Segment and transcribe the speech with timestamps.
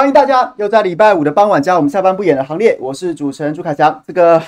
[0.00, 2.74] 欢迎大家又在礼拜五的傍晚加入我们下班不演的行列。
[2.80, 4.02] 我是主持人朱凯翔。
[4.06, 4.42] 这个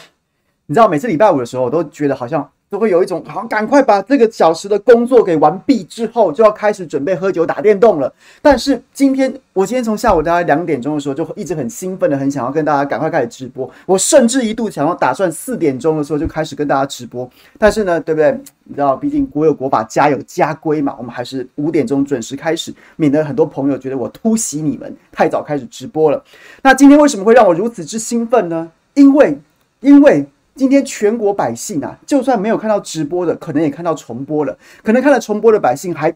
[0.65, 8.11] 你知道，每次礼拜五的时候，我都觉得好像都会有一种好像赶快把这个小时的工作给完毕之后，就要开始准备喝酒打电动了。
[8.41, 13.71] 但是今天，我今天从下午大概两点钟的时候，就一直很兴奋的，很想要跟大家赶快开始直播。
[13.85, 17.29] 我甚至一度想要打算四点钟的时候就开始跟大家直播。
[17.59, 18.33] 但是呢，对不对？
[18.65, 26.25] 你知道，毕竟国有国法，家有家规嘛，我们还是五点钟准时开始，免得很多朋友觉得我突袭你们太早开始直播了。
[26.63, 28.73] 那今天为什么会让我如此之兴奋呢？
[28.95, 29.39] 因为，
[29.81, 30.27] 因为。
[30.55, 34.57] 今天全国百姓啊，就算没有看到直播的，可能也看到重播了。
[34.83, 36.15] 可能看了重播的百姓还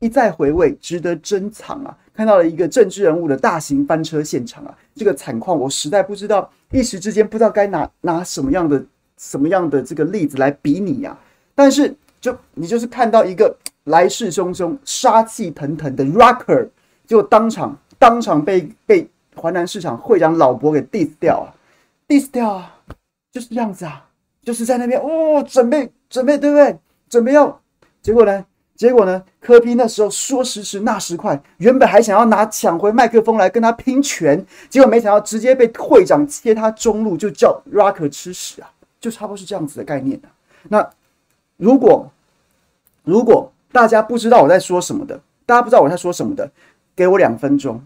[0.00, 1.96] 一再回味，值得珍藏啊！
[2.12, 8.84] 看到了一个政治人物的大型翻车现场啊，这个惨况我实在不知道，一时之间不知道该拿拿什么样的
[9.18, 11.16] 什么样的这个例子来比拟呀。
[11.54, 16.68] 但是就你就是看到一个来势汹汹、杀气腾腾的 Rocker，
[17.06, 21.54] 就当场当场被被环南市场会长老伯给 diss 掉啊
[22.08, 22.73] ，diss 掉啊！
[23.34, 24.08] 就是这样子啊，
[24.44, 26.78] 就是在那边哦，准备准备，对不对？
[27.08, 27.60] 准备要，
[28.00, 28.46] 结果呢？
[28.76, 29.20] 结果呢？
[29.40, 38.70] 柯 P 那时候说时迟那时快，原本还想要拿抢回麦克风来跟他拼拳，结果没想到直接被会长切他中路，就叫 Rock 吃屎啊！
[39.00, 40.30] 就差不多是这样子的概念啊。
[40.68, 40.88] 那
[41.56, 42.08] 如果
[43.02, 46.48] 如果大家不知道我在说什么的，大家不知道我在说什么的，
[46.94, 47.84] 给我两分钟，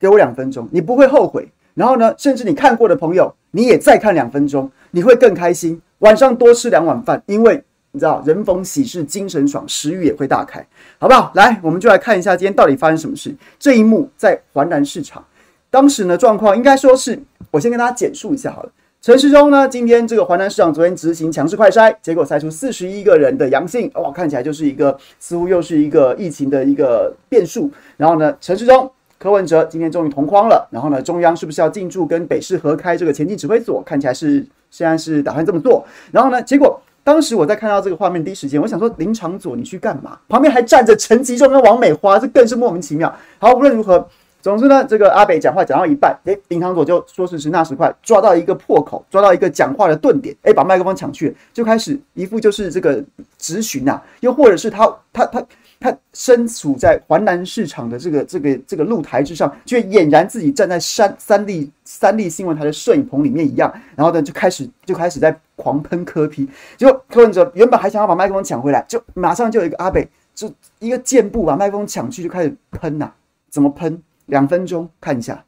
[0.00, 1.46] 给我两分钟，你不会后悔。
[1.74, 4.70] 然后呢，甚至你看过的朋友，你也再看两分钟。
[4.90, 10.66] 你会更开心，晚上多吃两碗饭，因为你知道人逢喜事精神爽，食欲也会大开，
[10.98, 11.30] 好不好？
[11.34, 13.34] 来，我们就来看一下今天到底发生什么事。
[13.58, 15.24] 这一幕在环南市场，
[15.70, 17.18] 当时呢状况应该说是，
[17.50, 18.70] 我先跟大家简述一下好了。
[19.00, 27.70] 陈时中呢，今天这个环南市场昨天执行强制快筛，结果筛出四十一个人的阳性，哇，看起来就是一个似乎又是一个疫情的一个变数。
[27.96, 28.90] 然后呢，陈时中。
[29.20, 33.82] 柯文哲今天终于同框了，然后呢，中央是不是要进驻跟北市合开这个前进指挥所？
[33.82, 35.84] 看起来是现在是打算这么做。
[36.10, 40.18] 然后呢，结果当时我在看到这个画面第一时间，我想说林长佐你去干嘛？
[40.28, 43.14] 旁边还站着陈吉仲跟王美花，这更是莫名其妙。
[43.38, 44.06] 好，无论如何，
[44.42, 53.02] 总之呢，这个阿北讲话讲到一半，诶，林长佐就说时迟那时快，抓到一个破口，抓到一个讲话的顿点，诶，把麦克风抢去，就开始一副就是这个
[53.38, 55.44] 质询啊，又或者是他他他。
[55.80, 73.12] 他身处在环南市场的这个这个这个露台之上，却俨然自己站在三三立三立新闻台的摄影棚里面一样，然后呢就开始就开始在狂喷柯 P，结果柯文哲原本还想要把麦克风抢回来，就马上就有一个阿北就一个箭步把麦克风抢去，就开始喷呐、
[73.48, 74.02] 怎么喷？
[74.26, 75.44] 两分钟看一下。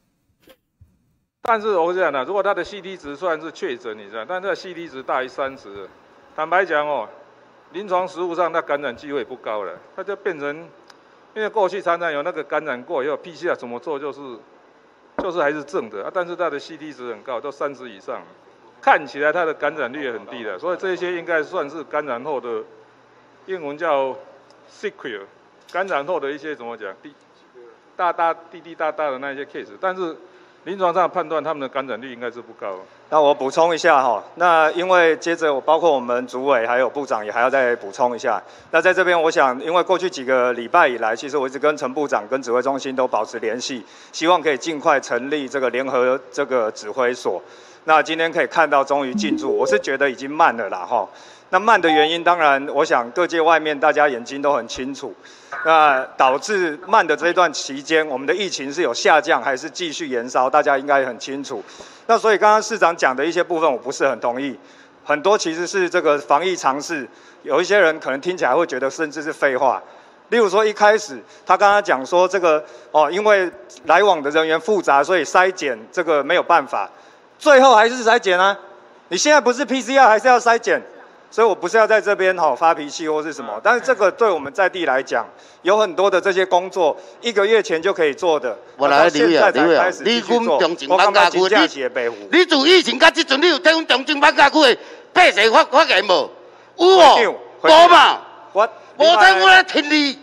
[1.42, 5.88] 但是我讲呢，如果他的 CT 值虽然是确诊，你知道，但这个 CT 值大于三十，
[6.36, 7.08] 坦白讲哦。
[7.72, 10.56] 临床实务上，它感染机会不高了，它就变成，
[11.34, 14.20] 因为过去常常有那个感染过以后，PCR 怎么做就是，
[15.18, 18.22] 就是还是正的啊，但是它的 CT 值很高，都三十以上，
[18.80, 22.62] 看起来它的感染率也很低的，所以这些应该算是感染后的，
[23.46, 24.16] 英文叫
[24.70, 25.22] sequel，
[25.72, 27.14] 感染后的一些怎么讲，滴
[27.96, 30.16] 大大滴滴答答的那些 case，但是。
[30.64, 32.76] 临床上判断他们的感染率应该是不高。
[33.08, 38.40] 那我补充一下哈，那因为接着我包括我们主委还有部长也还要再补充一下。
[38.70, 43.82] 那在这边，我想因为过去几个礼拜以来，其实我一直跟陈部长跟指挥中心都保持联系，
[44.12, 47.42] 希望可以尽快成立这个联合这个指挥所。
[47.84, 51.08] 那今天可以看到终于进驻，我是觉得已经慢了啦哈。
[51.50, 55.14] 那慢的原因，当然我想各界外面大家眼睛都很清楚。
[55.66, 60.48] 那导致慢的这一段期间，我们的疫情是有下降还是继续延烧？
[60.48, 61.62] 大家应该很清楚。
[62.06, 64.56] 那所以刚刚市长讲的一些部分，我不是很同意。
[65.04, 67.06] 很多其实是这个防疫尝试，
[67.42, 69.82] 有一些人可能听起来会觉得甚至是废话。
[70.28, 73.50] 例如说一开始他刚刚讲说这个哦，因为
[73.86, 76.88] 来往的人员复杂，所以筛检这个没有办法。
[77.40, 78.56] 最后还是筛检啊？
[79.08, 80.80] 你现在不是 PCR 还是要筛检？
[81.30, 85.24] 所以我不是要在这边哈发脾气或是什么，但是这个对我们在地来讲，
[85.62, 88.58] 有很多的这些工作，一个月前就可以做的。
[88.76, 89.86] 我来留意啊，留意啊。
[90.04, 91.48] 你分中正万家区，你
[92.32, 94.76] 你自疫情到这阵，你有听分中正万家区的
[95.12, 96.30] 百姓发发言无？
[96.76, 97.36] 有哦？
[97.62, 98.20] 无嘛？
[98.52, 100.18] 我无听我来听你。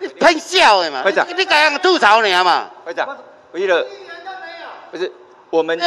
[0.00, 1.02] 你喷笑的嘛？
[1.02, 2.68] 会长，你该样吐槽你啊嘛？
[2.84, 3.16] 会长，
[3.52, 3.86] 我记得。
[4.90, 5.10] 不是
[5.48, 5.80] 我们。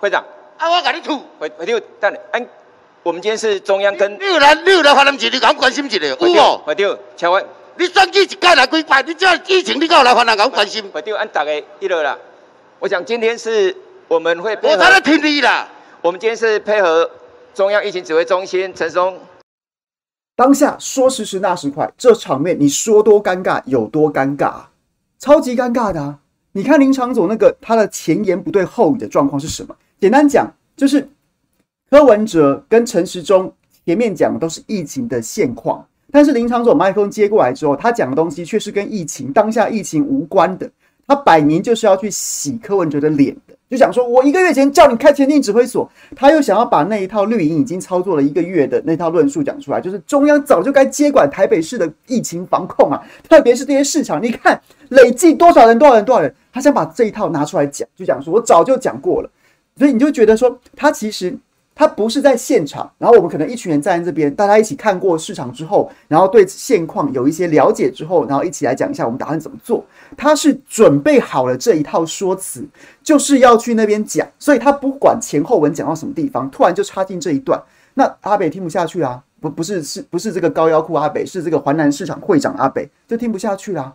[0.00, 0.24] 会长。
[0.58, 1.22] 啊，我给你吐。
[1.38, 2.44] 会会长，等安。
[3.04, 5.98] 我们今天是中央跟，你有来，你有来，华南市，你敢关心一下？
[5.98, 7.44] 有哦，快点，请问，
[7.76, 9.02] 你选举一届来几摆？
[9.02, 10.82] 你这疫情，你敢有来华南敢关心？
[10.90, 12.16] 快点，按大家一乐啦。
[12.78, 13.76] 我想今天是
[14.08, 15.68] 我们会配合，我在那听你啦。
[16.00, 17.10] 我们今天是配合
[17.52, 19.18] 中央疫情指挥中心陈松。
[20.34, 24.54] 当下说时迟那时快，这场面你说多尴尬有多尴尬，
[25.18, 26.18] 超级尴尬的啊！
[26.52, 29.76] 你看林昶佐那个他的前言不对后语的状况是什么？
[30.00, 31.06] 简单讲就是
[31.94, 33.52] 柯文哲跟陈时中
[33.86, 40.68] 前面讲的都是疫情的现况，但是林场总麦克风接过来之后，他讲的东西却是跟疫情当下疫情无关的，
[41.06, 43.54] 他摆明就是要去洗柯文哲的脸的。
[43.70, 59.30] 就想说，我一个月前叫你开前进指挥所，他又想要把那一套绿营已经操作了一个月的那套论述讲出来，就是中央早就该接管台北市的疫情防控啊，特别是这些市场，你看累计多少人，多少人，多少人，他想把这一套拿出来讲，就讲说我早就讲过了，
[59.78, 61.38] 所以你就觉得说他其实。
[61.74, 69.84] 他不是在现场，然后我们可能一群人站在这边，大家一起看过市场之后，然后对现况有一些了解之后，然后一起来讲一下我们打算怎么做。
[70.16, 72.64] 他是准备好了这一套说辞，
[73.02, 77.60] 就是要去那边讲，所以他不管前后文讲到什么地方，突然就插进这一段，
[77.94, 83.92] 那阿北听不下去啊，不不是是不是这个高腰裤阿北，是这个华南市场会长阿北就听不下去啦。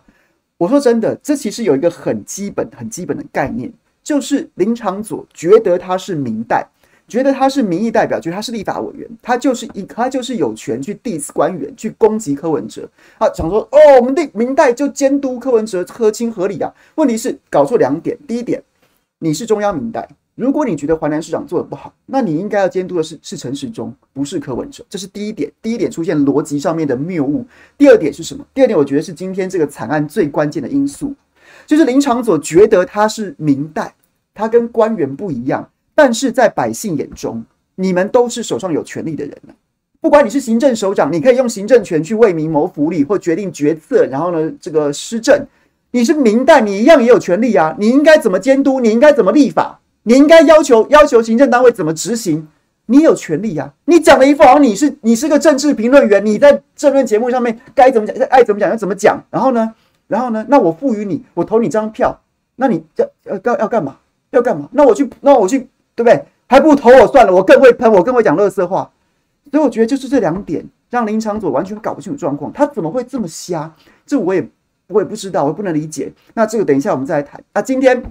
[0.58, 3.72] 我说真的，这其实有一个很基本很基本的概念，
[4.04, 6.66] 就是林昶佐觉得他是明代。
[7.10, 12.88] 觉得他是民意代表，觉得他是立法委员，他就是一，他就是有权去 diss 官员，去攻击柯文哲。
[13.18, 16.72] 他想说，哦，我们的民代就监督柯文哲合情合理啊。
[16.94, 18.62] 问题是搞错两点，第一点，
[19.18, 25.50] 你是中央民代，如果你觉得淮南市长做的不好，那你应该要监督的是是陈时中，不是柯文哲，这是第一点。
[25.60, 27.44] 第一点出现逻辑上面的谬误。
[27.76, 28.46] 第二点是什么？
[28.54, 31.12] 第二点我觉得是今天这个惨案最关键的因素，
[31.66, 33.92] 就是林长佐觉得他是民代，
[34.32, 35.68] 他跟官员不一样。
[36.02, 37.44] 但是在百姓眼中，
[37.74, 39.54] 你们都是手上有权力的人了。
[40.00, 45.46] 不管你是行政首长，你可以用行政权去为民谋福利或决定决策，然后呢，这个施政。
[45.90, 47.76] 你是民代，你一样也有权利啊。
[47.78, 48.80] 你应该怎么监督？
[48.80, 49.78] 你应该怎么立法？
[50.04, 52.48] 你应该要求要求行政单位怎么执行？
[52.86, 53.74] 你有权利啊。
[53.84, 59.22] 你讲的一副好像你是你是个政治评论员，你在政论节目上面该怎么讲，爱怎么讲就怎么讲。
[59.28, 59.74] 然后呢，
[60.08, 62.18] 然后呢，那我赋予你，我投你张票，
[62.56, 63.98] 那你要要要要干嘛？
[64.30, 64.66] 要干嘛？
[64.72, 65.68] 那我去，那我去。
[66.00, 66.24] 对不对？
[66.46, 68.90] 还不投我算了，我更会喷，我更会讲垃圾话。
[69.50, 72.50] 所以我觉得就是这两点让林场佐完全搞不清楚状况。
[72.52, 73.70] 他怎么会这么瞎？
[74.06, 74.48] 这我也
[74.86, 76.10] 我也不知道，我不能理解。
[76.32, 77.42] 那这个等一下我们再来谈。
[77.52, 78.02] 那今天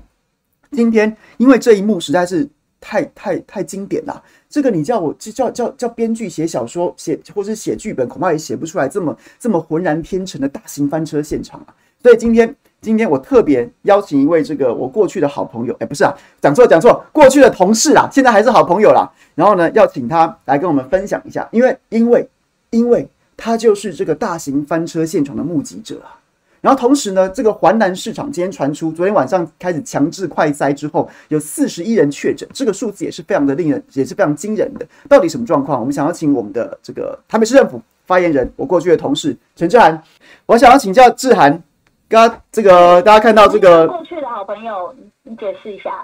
[0.72, 2.48] 今天因为这一幕实在是
[2.80, 11.74] 太太太经典了，这个你叫我就叫叫叫编剧写小说写或是写剧本，恐怕也写不出来这么这么浑然天成的大型翻车现场啊。
[12.04, 12.56] 所以今天。
[12.82, 19.10] 今天我特别邀请一位这个我过去的好朋友，哎，不是啊，讲错讲错，过去的同事啊，现在还是好朋友啦。
[19.36, 22.30] 然后呢，要请他来跟我们分享一下，因为因为
[22.70, 23.06] 因为
[23.36, 26.16] 他就是这个大型翻车现场的目击者啊。
[26.62, 34.88] 然后同时呢，这个环南市场今天传出，昨天晚上开始强制快筛之后，有四十一人确诊，这个数字也是非常的令人，也是非常惊人的。
[35.10, 35.80] 到底什么状况？
[35.80, 40.02] 我们想要请我们的这个台北市政府发言人，我过去的同事陈志涵，
[40.46, 41.62] 我想要请教志涵。
[42.10, 46.04] 刚刚这个大家看到这个过去的好朋友，你解释一下。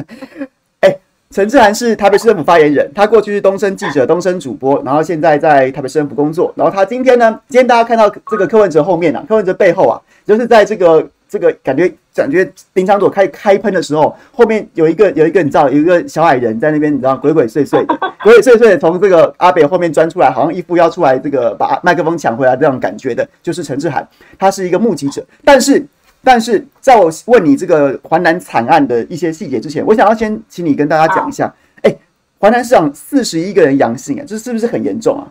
[0.80, 0.98] 哎，
[1.30, 6.52] 陈志涵是台北市政府发言人，他过去是东森记者、东森主播，然后现在在台北市政府工作。
[6.54, 11.08] 然后他今天呢，今天大家看到这个柯文哲后面啊，柯文哲背后啊，就是在这个。
[11.32, 12.44] 这个感觉感觉
[12.74, 24.04] 林昶佐开开喷的时候，后面有一个有一个你知道有一个小矮人在那边，你知道鬼鬼祟祟的，鬼鬼祟祟 的从这个阿北后面钻出来，好像一副要出来这个把麦克风抢回来这种感觉的，就是陈智菡，
[24.38, 25.24] 他是一个目击者。
[25.42, 25.82] 但是
[26.22, 31.96] 但是在我问你这个环南惨案的一些细节之前，我想要先请你跟大家讲一下，哎，
[32.38, 35.24] 环南市场四十一个人阳性啊，这是不是很严重啊？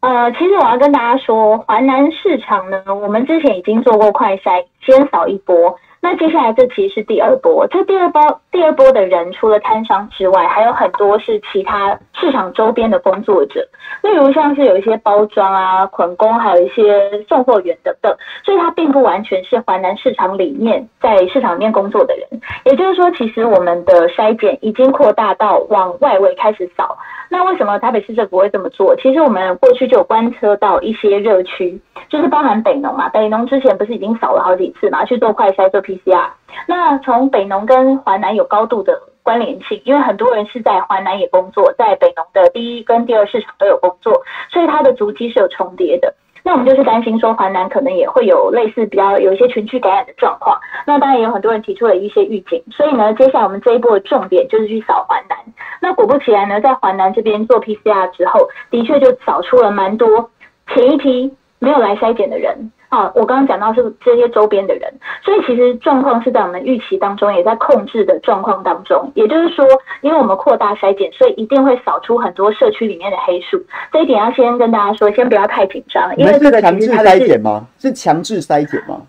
[0.00, 5.76] 呃，其实我要跟大家说，华南市场呢，我们之前已经做过快筛，先扫一波。
[6.00, 13.66] 那接下来这其实是第二波，这第二波第二波的人，除了摊商之外，还有很多是其他市场周边的工作者，
[14.02, 22.40] 例如像是有一些包装啊、捆工，还有一些送货员等等，所以它并不完全是华南市场里面在市场里面工作的人。
[22.64, 26.96] 也就是说，其实我们的筛检已经扩大到往外围开始扫。
[27.30, 28.94] 那为什么台北市政府会这么做？
[28.96, 36.28] 其实我们过去就有观测到一些热区，就是包含北农嘛，北农之前不是已经扫了好几次嘛，去做快筛做 PCR。
[36.66, 46.14] 那从北农跟华南有高度的关联性，因为很多人是在华南也工作，在北农的第一跟第二市场都有工作，所以它的足迹是有重叠的。
[46.46, 50.56] 那我们就是担心说，环南可能也会有类似比较有一些群聚感染的状况。
[50.86, 55.36] 那当然也有很多人提出了一些预警，所以呢，接下来我们这一波的重点就是去扫环南。
[55.80, 60.30] 那果不其然呢，在环南这边做 PCR 之后，的确就扫出了蛮多
[60.72, 62.70] 前一批没有来筛检的人。
[62.88, 64.92] 啊，我刚刚讲到是这些周边的人，
[65.24, 69.10] 所以其实状况是在我们预期当中，也在控制的状况当中。
[69.14, 69.66] 也就是说，
[70.02, 73.60] 因为我们扩大筛检，所以一定会扫出很多社区里面的黑数。
[73.92, 77.66] 这一点要先跟大家说，先不要太紧张，因为这个强制筛检吗？
[77.78, 79.00] 是强制筛检吗？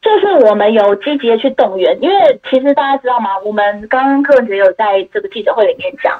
[0.00, 3.30] 就是我们有积极的去动员，因为其实大家知道吗？
[3.44, 6.18] 我们刚刚柯文哲有在这个记者会里面讲，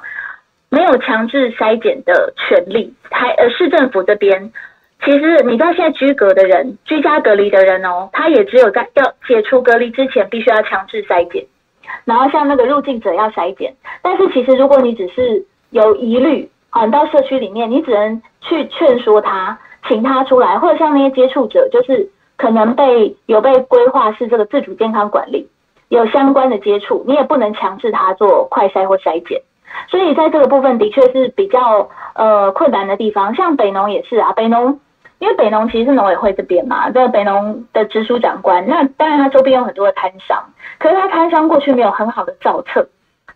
[0.68, 4.52] 没有强制筛检的权利，还呃市政府这边，
[5.04, 11.44] 其实你知道现在居隔的人，居家隔离的人哦，他也只有在要解除隔离之前，必须要强制筛检，
[12.04, 22.10] 然后像那个入境者要筛检，但是其实如果你只是有疑虑，啊，到社区里面，你只能去劝说他，请他出来，或者像那些接触者，就是。
[22.40, 25.48] 可能被有被规划是这个自主健康管理，
[25.88, 29.42] 有相关的接触，你也不能强制他做快筛或筛检，
[29.90, 33.34] 所以在这个部分的确是比较呃困难的地方。
[33.34, 34.78] 像北农也是啊，北农
[35.18, 40.42] 因为北农其实是农委会这边嘛，在北农的直属长官，那当然他周边有很多的摊商，
[40.78, 42.88] 可是他摊商过去没有很好的造册。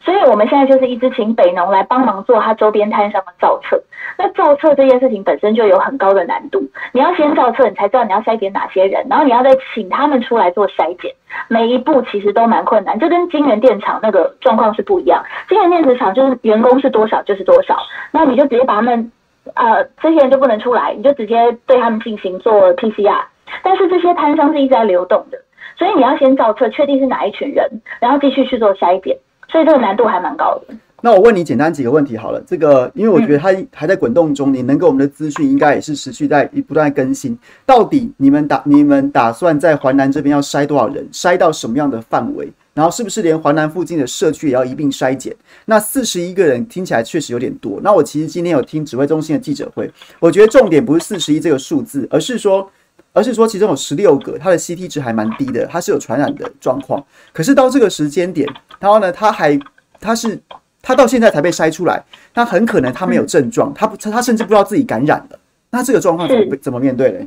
[0.04, 3.80] 所以我们现在就是一直请北农来帮忙做他周边摊商的造册。
[4.18, 6.60] 那造册这件事情本身就有很高的难度，
[6.92, 11.12] 你要先造册，你才知道你要筛检哪些人，然后你要再请他们出来做筛检，
[11.46, 15.22] 每一步其实都蛮困难，就跟金元电厂那个状况是不一样。
[15.48, 17.76] 金元电子厂就是员工是多少就是多少，
[18.10, 19.12] 那你就直接把他们
[19.54, 21.34] 呃这些人就不能出来，你就直接
[21.66, 23.24] 对他们进行做 PCR。
[23.62, 25.38] 但是这些摊商是一直在流动的，
[25.76, 27.68] 所以你要先造册，确定是哪一群人，
[28.00, 29.16] 然后继续去做筛检。
[29.48, 30.74] 所以这个难度还蛮高的。
[31.02, 32.40] 那我问你简单几个问题好了。
[32.46, 37.36] 这个，因为我觉得它还在滚动中，嗯、你能给我们的资讯应该也是持续在不断更新。
[37.66, 41.06] 到底你们打你们打算在环南这边要筛多少人？
[41.12, 42.48] 筛到什么样的范围？
[42.74, 45.34] 然后是不是连华南附近的社区也要一并筛检？
[45.66, 47.80] 那四十一个人听起来确实有点多。
[47.82, 52.70] 那我其实今天有听指挥中心的记者会，我觉得重点不是四十一这个数字，而是说，
[53.12, 57.04] 而是说其中有十六个，它的 CT 值还蛮低的，它是有传染的状况。
[57.32, 58.48] 可是到这个时间点。
[58.80, 59.56] 然后呢，他还，
[60.00, 60.36] 他是，
[60.82, 62.02] 他到现在才被筛出来，
[62.34, 65.38] 他很可能他没有症状，他不，他甚至不知道自己感染了。
[65.70, 67.20] 那这个状况怎么怎么面对呢？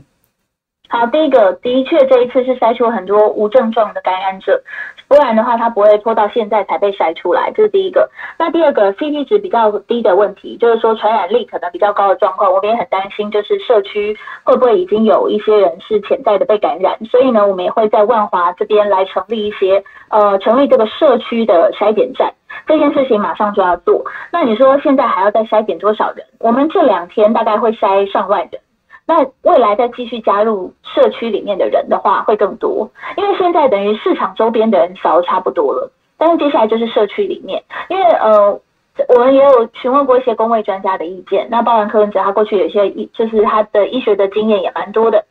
[0.89, 4.61] 好，第一个的确这一次是筛出很多无症状的感染者，
[5.07, 8.09] 不然的话他不会拖到现在才被筛出来，这是第一个。
[8.39, 22.33] 那第二个 CT 值比较低的问题，就是说传染力可能比较高的状况，我们也很担心，就是社区会不会已经有一些人是潜在的被感染，所以呢，我们也会在万华这边来成立一些呃成立这个社区的筛检站，
[22.65, 24.03] 这件事情马上就要做。
[24.31, 26.25] 那你说现在还要再筛检多少人？
[26.39, 28.61] 我们这两天大概会筛上万人。
[29.07, 38.59] 那未来再继续加入社区里面的人的话，会更多，因为现在等于市场周边的人少差不多了，但是接下来就是社区里面，因为呃，
[39.09, 45.23] 我们也有询问过一些公卫专家的意见，那包含柯文哲他过去有一些医，就是他的医学的经验也蛮多的，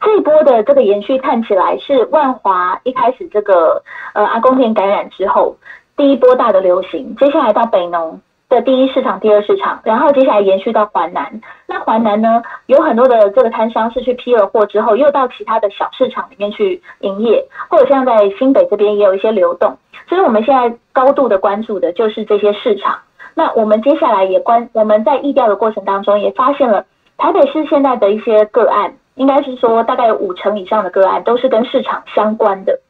[0.00, 3.82] 这一波的这个延续看起来是万华一开始这个
[4.14, 5.54] 呃阿公店感染之后
[5.98, 8.18] 第一波大的流行，接下来到北农。
[8.48, 11.40] 的第一市场、第二市场，然后接下来延续到环南。
[11.66, 19.76] 那环南呢，有很多的这个摊商是去批了货之后，又到其他的小市场里面去营业，或者像在新北这边也有一些流动。
[20.08, 22.98] 所以我们现在高度的关注的就是这些市场。
[23.34, 26.86] 那我们接下来也关，我们在疫调的过程当中也发现了
[27.18, 32.80] 台北市现在的一些个案，应该是说大概有五成以上的个案都是跟市场相关的。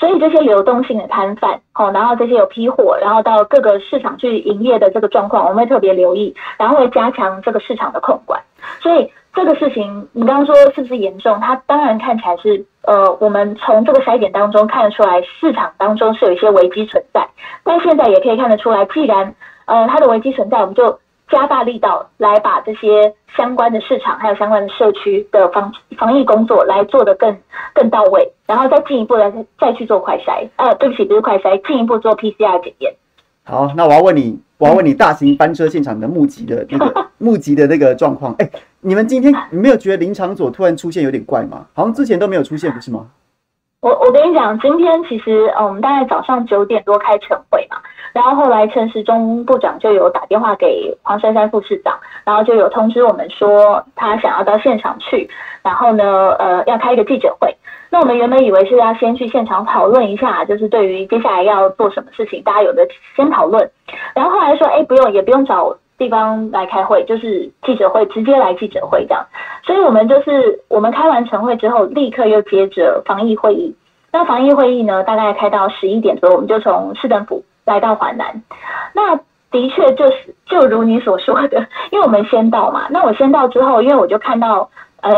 [0.00, 8.40] 所以这些流动性的摊贩，好，然后这些有批货，然后到各个市场去营业的这个状况，我们会特别留意，然后会加强这个市场的控管。
[8.80, 11.38] 所以这个事情，你刚刚说是不是严重？
[11.38, 17.28] 它当然看起来是，呃，我们从这个筛检当中看得出来，市场当中是有一些危机存在。
[17.62, 19.34] 但现在也可以看得出来，既然
[19.66, 20.98] 呃它的危机存在，我们就。
[21.30, 27.36] 加大力道来把这些相关的市场还有相关的社区的防防疫工作来做得更
[27.72, 30.48] 更到位，然后再进一步来再去做快筛。
[30.56, 32.94] 呃，对不起，不是快筛，进一步做 PCR 检验。
[33.44, 38.34] 好，那我要问你，我要问你，大型班车现场的募集的那个 募集的那个状况。
[38.38, 41.66] 哎，你们今天你没有觉得林场佐突然出现有点怪吗？
[41.74, 43.06] 好像之前都没有出现，不是吗？
[43.80, 47.78] 我我跟你讲，今天其实呃，我们大概早上九点多开晨会嘛。
[48.12, 55.28] 然后后来陈时中部长就有打电话给黄珊珊副市长，然后就有通知我们说他想要到现场去，
[55.62, 57.54] 然后呢，呃，要开一个记者会。
[57.92, 62.86] 那我们原本以为是要先去现场讨论一下，就是对于接下来要做什么事情，大家有的
[63.16, 63.68] 先讨论。
[64.14, 69.26] 然后后来说，哎，不用，也不用找地方来开会，就是记者会，直接来记者会这样。
[69.64, 73.74] 所以我们就是我们开完晨会之后，立刻又接着防疫会议。
[74.12, 77.44] 那防疫会议呢，大概开到十一点左右，我们就从市政府。
[77.70, 78.42] 来到华南，
[78.94, 79.16] 那
[79.52, 82.88] 的确就是就如你所说的，因为我们先到嘛。
[82.90, 84.68] 那我先到之后，因为我就看到，
[85.02, 85.10] 呃，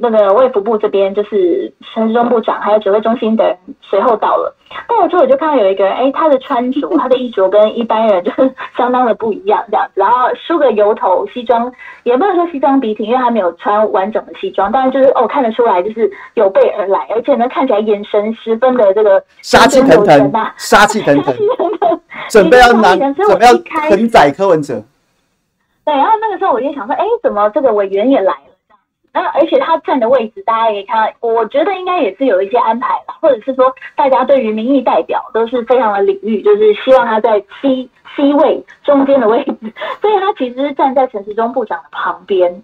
[0.00, 4.54] 那个卫福部这边就是陈时中部长还有指挥中心的人随后到了，
[4.88, 11.70] 到了之后我就看到有一个人，哎，他的穿着，他的衣着跟一般人就是 相当的不一样这样子，然后梳个油头，西装
[12.04, 21.34] 也不能说西装笔挺，因为他没有穿完整的西装，但是就是哦看得出来就是有备而来，而且呢看起来眼神十分的这个杀气腾腾，杀气腾腾，
[22.28, 23.52] 准备要拿准备要
[23.90, 24.82] 承载柯文哲。
[25.84, 28.49] 对，然后那个时候我就想说，哎，怎么这个委员也来了？
[29.12, 39.56] 那而且他站的位置，大家可以看到，我觉得应该也是有一些安排吧，或者是说，大家对于民意代表都是非常的领域，就是希望他在 C C 位中间的位置，
[40.00, 42.62] 所以他其实站在陈时中部长的旁边。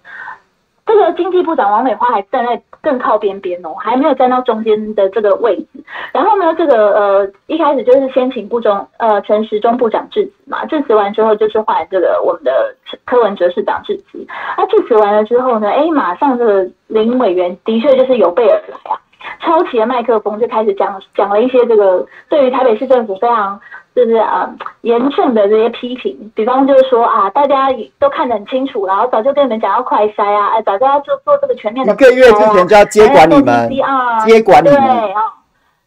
[0.86, 5.66] 这个经济部长王美花还站在更靠边边哦，还没有站到中间的这个位置。
[6.12, 12.74] 然后呢，这个呃一开始就是先请部中呃陈时中部长致辞嘛，致辞完之后就是换这个我们的
[13.04, 14.24] 柯文哲市长致辞。
[14.56, 18.94] 那致辞完了之后呢，哎，马上这个林委员的确就是有备而来啊，
[19.40, 23.60] 抄起了麦克风就开始讲讲了一些这个对于台北市政府非常。
[23.96, 24.46] 就是啊，
[24.82, 31.94] 严重的这些批评，比方就是说啊，大家都看得很清楚，然后早就跟你们讲要快筛啊，哎，早就要做做这个全面的、啊。
[31.94, 33.70] 一个月之前就要接管你们，
[34.26, 34.78] 接管你们。
[34.78, 35.22] 对啊，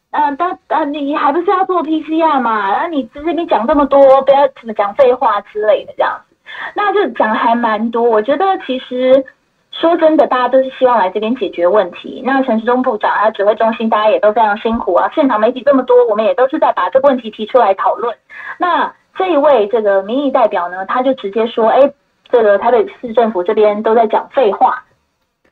[0.10, 2.72] 嗯，但啊，你还不是要做 PCR 嘛？
[2.72, 6.36] 然后你直接你讲这么多，不要怎么讲废话之类的这样子，
[6.74, 8.02] 那就讲还蛮多。
[8.02, 9.24] 我觉得其实。
[9.80, 12.22] 说真的，大家都是希望来这边解决问题。
[12.26, 15.10] 那陈时中部长啊，指挥中心大家也都非常辛苦啊。
[15.16, 18.14] 现场媒体这么多，我们也都是在把这个问题提出来讨论。
[18.58, 21.94] 那这一位这个民意代表呢，他就直接说：“哎，
[22.30, 24.84] 这个台北市政府这边都在讲废话。”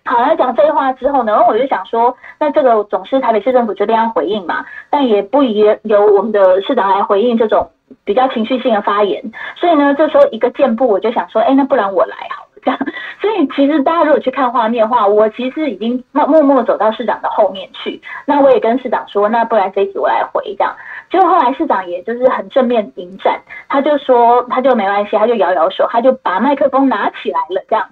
[0.03, 7.69] 好，那讲废话之后呢，我就想说，那这个总是台北市政府这边要回应嘛，但也不宜由我们的市长来回应这种
[8.03, 9.23] 比较情绪性的发言。
[9.55, 12.79] 所以呢，这时候一个箭步，我就想说：“哎，那不然我来好。”这样
[13.19, 18.01] 所以其实大家如果去看画面的话，我其实已经默默默走到市长的后面去。
[18.25, 20.75] 那我也跟市长说，那不然这一题我来回这样。
[21.09, 27.87] 结果后来市长也就是很正面迎战，他就说他就没关系，他就摇摇手，他就把麦克风拿起来了这样。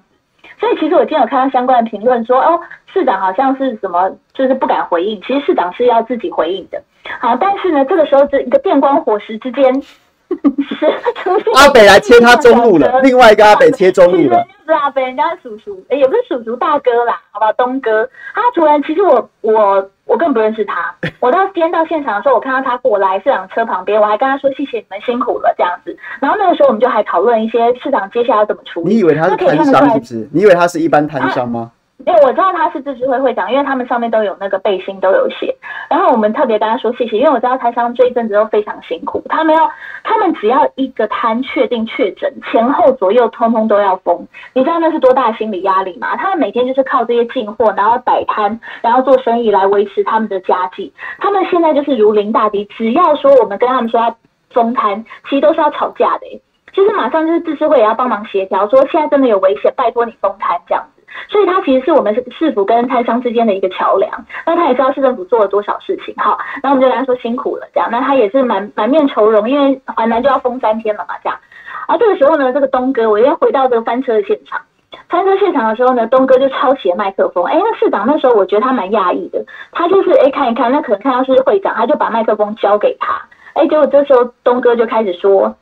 [0.59, 2.59] 所以其实我今天有看到相关的评论说，哦，
[2.93, 6.81] 市长好像是什么就是不敢回应，其实市长是要自己回应的。
[7.19, 9.81] 好，但是呢，这个时候这一个电光火石之间。
[11.55, 14.45] 阿北来切他中路了， 另外一个阿北切中路了。
[14.65, 18.09] 是阿北，人家叔叔，哎，也不是叔叔大哥啦，好吧，东哥。
[18.33, 20.93] 他突然，其实我我我更不认识他。
[21.21, 25.95] 我到今天到现场的时候，我看到他过来市长车旁边，我还跟他说谢谢你们辛苦了这样子。
[26.19, 28.95] 然后那个时候我们就还讨论一些市长接下来要怎么处理。
[28.95, 30.29] 你以为他是摊商是不是？
[30.33, 31.71] 你以为他是一般摊商吗？
[32.05, 35.55] 因为我知道他是自治会会长，因为他们上面都有那个背心都有写。
[35.89, 39.69] 然后我们特别跟他说谢谢，因为我知道台商这一阵子都非常辛苦，他们要
[40.03, 44.27] 他们只要一个摊确定确诊，前后左右通通都要封。
[44.53, 46.15] 你知道那是多大心理压力吗？
[46.15, 50.93] 他们每天就是靠这些进货，然后摆摊，然后做生意来维持他们的家计。
[51.19, 54.15] 他们现在就是如临大敌，只要说我们跟他们说要
[54.51, 56.41] 封摊，其实都是要吵架的。
[56.71, 60.83] 就是马上就是自治会也要帮忙协调，说现在真的有危险，拜托你封摊这样。
[61.27, 64.11] 所以他其实是我们市府跟台商之间的一个桥梁。
[64.45, 67.89] 那他也知道市政府做了多少事情，好，那我们就跟他说辛苦了，这样。
[67.91, 71.37] 那他也是满满面愁容，因为淮南就要封三天了嘛，这样。
[71.87, 74.61] 而这个时候呢，这个东哥，我又回到这个翻车的现场。
[75.09, 77.43] 翻车现场的时候呢，东哥就抄起了麦克风。
[77.45, 83.21] 哎，那市长那时候我觉得他蛮讶异的，他就是哎看一看，那可能看到是会长，他就把麦克风交给他。
[83.53, 85.55] 哎，结果这时候东哥就开始说。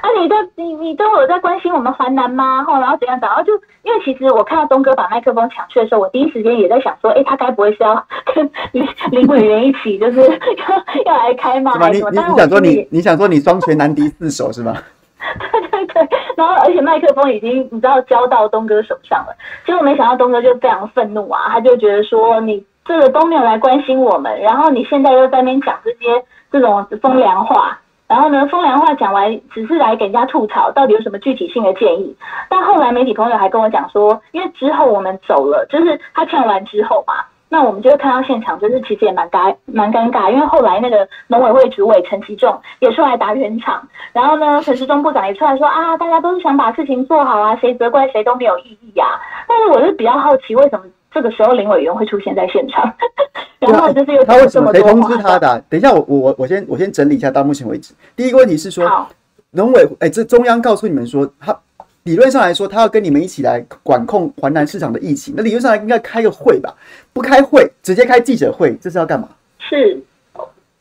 [0.00, 2.64] 啊，你都你你都有在关心我们华南吗？
[2.68, 3.34] 然后怎样怎样？
[3.34, 7.94] 然后就因为其实我看到东哥把麦克风抢去的时候，我第一时间也在想说，哎，他该不会是要
[8.34, 11.72] 跟林林委员一起，就是 要要来开吗？
[11.88, 14.74] 你你想说你你想说你双拳难敌四手是吗？
[15.38, 27.78] 对对对，然后而且麦克风已经你知道交到东哥手上了，结果没想到东哥就非常愤怒啊，他就觉得说你这个都没有来关心我们，然后你现在又在那边讲这些这种风凉话。
[28.12, 32.14] 然后呢，风凉话讲完，只是来给人家吐槽，到底有什么具体性的建议？
[32.50, 37.14] 但后来媒体朋友还跟我讲说，因为之后我们走了，就是他唱完之后嘛，
[37.48, 49.16] 那我们就会看到现场，就是其实也蛮尴蛮尴尬，因为后来那个农委会主委陈其仲也出来打圆场，然后呢，陈时中部长也出来说啊，大家都是想把事情做好啊，谁责怪谁都没有意义呀、啊。
[49.48, 50.84] 但是我是比较好奇，为什么？
[51.14, 52.92] 这个时候林委员会出现在现场，
[53.60, 55.62] 然后就是又他为什么谁通知他的、啊？
[55.68, 59.06] 等一下，我我我先我先整理一下，到目前为止，第一个问题是说，
[59.50, 61.56] 农委哎，这中央告诉你们说，他
[62.04, 66.74] 理论上来说，他要跟你们一起来管控华南市场的疫情，那理论上来应该开个会吧？
[67.12, 69.28] 不开会，直接开记者会，这是要干嘛？
[69.58, 70.02] 是。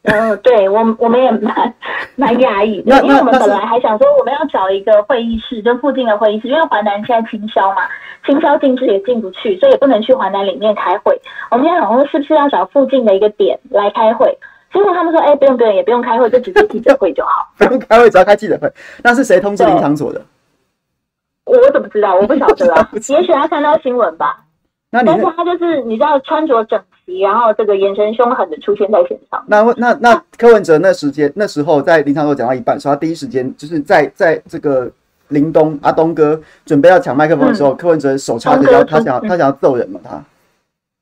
[0.03, 1.73] 嗯，对我我们也蛮
[2.15, 7.83] 蛮压抑的，因为我们本来还想说我们要找一个会议室，就附近的会议室，因为华南现在清销嘛，
[8.25, 11.19] 清销禁制也进不去，所以也不能去华南里面开会。
[11.51, 14.35] 我们现在想说是不是要找附近的一个点来开会？
[14.73, 17.47] 结果他们说，哎、欸，不用不用，也不用开会，就直接记者会就好。
[17.59, 18.71] 不用开会，只要开记者会。
[19.03, 20.21] 那是谁通知林场所的？
[21.43, 22.15] 我怎么知道？
[22.15, 22.89] 我不晓得啊。
[23.09, 24.37] 也许他看到新闻吧。
[24.89, 26.81] 那但是他就是你知道穿着整
[27.11, 29.43] 齐，然后这个眼神凶狠的出现在现场。
[29.47, 34.89] 那那那柯文哲那时间那时候在林场所讲到一半，说他第一时间就是在在这个
[35.27, 39.99] 林东阿东哥准备要抢麦克风的时候，嗯、柯文哲手插着腰，他想他想要揍人嘛？
[40.03, 40.23] 他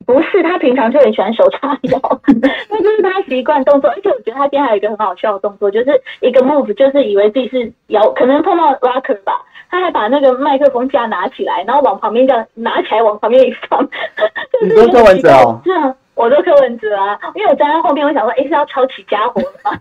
[0.06, 2.00] 不是，他平常就很喜欢手叉腰，
[2.70, 3.90] 那就是他习惯动作。
[3.90, 9.34] 而且我觉得他今天还有一个很好笑的动作，就是一个 move，就是以为自己是摇，可能碰到 rocker 吧。
[9.70, 13.80] 他还把那个麦克风架拿起来，然后往旁边这样拿起来，往旁边一放。
[14.62, 15.60] 你说柯文哲哦？
[15.64, 19.72] 是啊，我都柯文哲啊，因为我站在后面，我想说，哎，是要抄起家伙吗？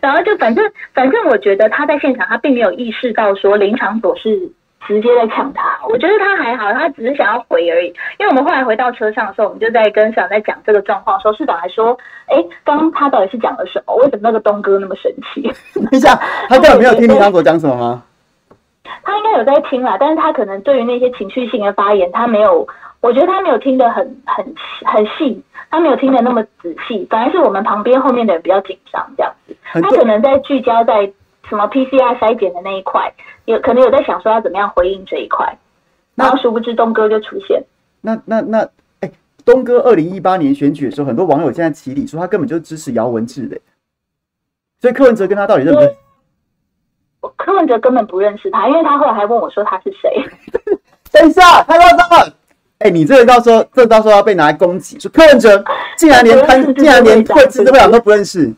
[0.00, 4.50] 然后就反正反正，我觉得他在现场，他并没有意识到说林场所是
[4.86, 5.78] 直接在抢他。
[5.86, 7.88] 我觉得他还好，他只是想要回而已。
[8.18, 11.96] 因为我们后来回到车上的时候，我们就在跟市长在讲这个状况的时候，市长还说，
[12.26, 13.94] 哎，刚刚他到底是讲了什么？
[13.96, 15.42] 为什么那个东哥那么生气？
[15.78, 16.14] 等一下，
[16.48, 18.02] 他根本没有听林场所讲什么吗？
[19.02, 22.66] 他应该有在听啦，但是他可能对于那些情绪性的发言，他没有，
[23.00, 24.44] 我觉得他没有听得很很
[24.84, 29.56] 很细，他没有听得那么仔细，反而是我们旁边后面的人比较紧张这样子。
[29.72, 31.10] 他可能在聚焦在
[31.48, 33.12] 什么 PCR 筛检的那一块，
[33.44, 35.56] 有可能有在想说要怎么样回应这一块，
[36.16, 37.62] 然后殊不知东哥就出现。
[38.00, 38.58] 那那那，
[39.00, 39.12] 哎、欸，
[39.44, 43.56] 东哥二零一八年选举的时候，很多网友现在起底说他根本就支持姚文智的，
[44.80, 45.96] 所以柯文哲跟他到底认不认识？
[47.36, 50.10] 柯文哲根本不认识他，因为他后来还问我说他是谁。
[51.12, 52.34] 等一下，太夸张了！
[52.80, 55.62] 哎、欸，你这个到时候，这个、到时候要被拿来攻击，说柯文哲
[55.98, 58.50] 竟然连他竟然连会支会长都不认识，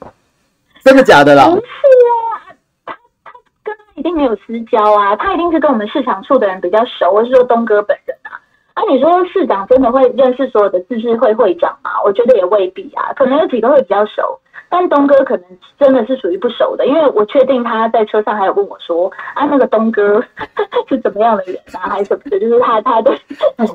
[0.84, 1.48] 真的假的啦？
[1.48, 2.54] 不是啊，
[2.86, 2.92] 他
[3.24, 3.32] 他
[3.64, 8.38] 跟他一定没有私交啊，他一定是跟我们市场处的人比较熟，我是说东哥本人啊。
[8.74, 11.90] 啊，你说市长真的会认识所有的自治会会长吗？
[12.04, 14.38] 我觉得也未必啊，可能有几个会比较熟。
[14.72, 15.44] 但东哥可能
[15.78, 20.18] 真的是属于不熟的，因为我确定他在车上还有问我说：“啊，那个东哥
[20.88, 23.14] 是怎么样的人啊，还是什么的？”就是他，他 对，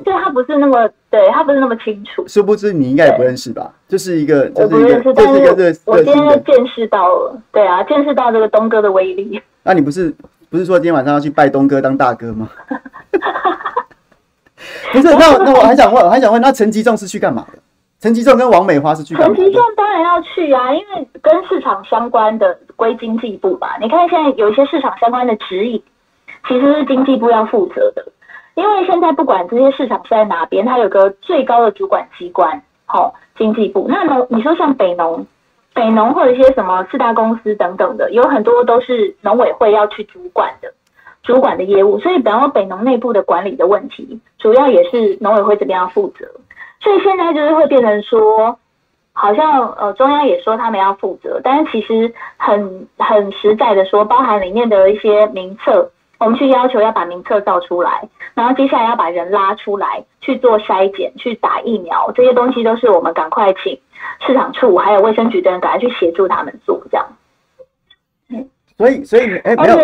[0.02, 2.26] 对他不是那么，对他不是那么清楚。
[2.26, 3.72] 殊不知你应该也不认识吧？
[3.86, 9.40] 就是一个，我不认识，但是我今天见识到了，对啊，见识到这个东哥的威力。
[9.62, 10.12] 那你不是
[10.50, 12.48] 不是说今天晚上要去拜东哥当大哥吗？
[14.92, 17.58] 不是，那那我还想问，我还想问，那陈吉仲是去干嘛的？
[18.00, 19.14] 陈吉仲跟王美花是去？
[19.16, 23.76] 陈吉仲当然要去啊，因为跟市场相关的归经济部吧。
[23.80, 25.82] 你看现在有一些市场相关的指引，
[26.46, 28.04] 其实是经济部要负责的。
[28.54, 33.86] 因为现在不管这些市场是在哪边，它有个最高的主管机关，好、哦，经济部。
[33.88, 35.26] 那么你说像北农、
[35.74, 40.72] 北农或者一些什么四大公司等等的，有很多都是农委会要去主管的，
[41.24, 41.98] 主管的业务。
[41.98, 46.26] 所以，比方说北农内部的管理的问题，主要也是农委会这边要负责。
[46.80, 48.58] 所以现在就是会变成说，
[49.12, 63.76] 好像呃中央也说他们要负责，但是其实很很实在的说，包含里面的一些名册，我们去要求要把名册造出来，然后接下来要把人拉出来去做筛检、去打疫苗，这些东西都是我们赶快请
[64.24, 67.06] 市场处还有卫生局的人赶快去协助他们做这样。
[68.76, 69.76] 所以所以哎没有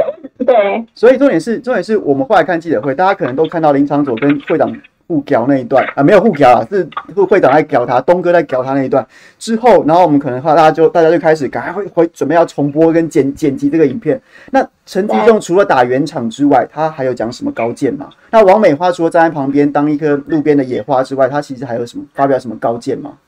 [0.46, 4.72] 对，所以重点是重点是我们后来看记者会，大家可能都看到林长佐跟会长。
[5.06, 6.88] 互屌那一段啊，没有互屌啊，是
[7.28, 9.06] 会长在屌他，东哥在屌他那一段
[9.38, 14.20] 之后，然后我们可能话，大家就大家就开始赶快会会准备要重播跟剪剪辑这个影片。
[14.50, 18.08] 那陈吉仲除了打圆场之外，他还有讲什么高见吗？
[18.30, 23.18] 那王美花除了站在旁边当一棵路边的野花之外，他其实还有什么发表什么高见吗？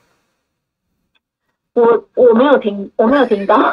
[1.75, 1.83] 我
[2.15, 3.71] 我没有听，我没有听到。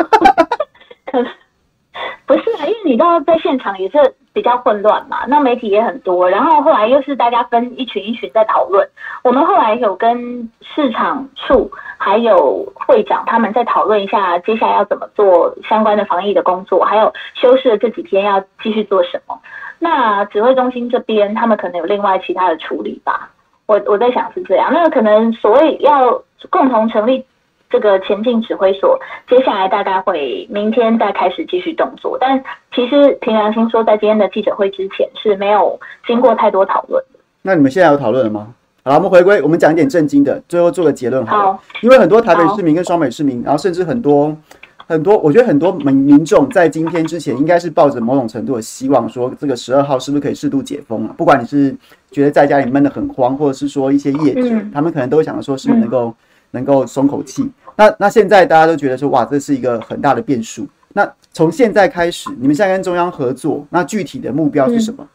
[2.34, 8.88] 不是啊，因为你知道在现场也是比较混乱嘛，那媒体也很多，然后后来又是大家分一群一群在讨论。
[9.24, 19.40] 我们后来有跟市场处还有会长他们在讨论一下接下来要怎么做相关的防疫的工作，还有休市的这几天要继续做什么。
[19.78, 23.30] 那指挥中心这边他们可能有另外其他的处理吧。
[23.68, 27.24] 我我在想是这样，那可能所谓要共同成立。
[27.74, 32.40] 这个前进指挥所接下来大概会明天再开始继续动作，但
[32.72, 37.20] 其实凭良心说，在今天的记者会之前是没有经过太多讨论的。
[37.42, 38.54] 那你们现在有讨论了吗？
[38.84, 41.54] 好了，我们回归，我们讲一点正经的，最后做个结论好了。
[41.54, 44.38] 好，因为很多台北市民跟双北市民，然后甚至很多
[44.86, 51.16] 很多，我觉得很多民民众在今天之前，应该是抱着某种程度的希望，说这个十二号是不是可以适度解封啊？
[51.18, 51.76] 不管你是
[52.12, 56.14] 觉得在家里闷得很慌，或者是说一些业主，嗯、他们可能都会想着说，是不是能够、嗯、
[56.54, 57.52] 能够松口气。
[57.76, 60.66] 那那现在大家都觉得说，哇，这是一个很大的变数。
[60.94, 65.08] 那从现在开始，你们现在跟中央合作，那具体的目标是什么？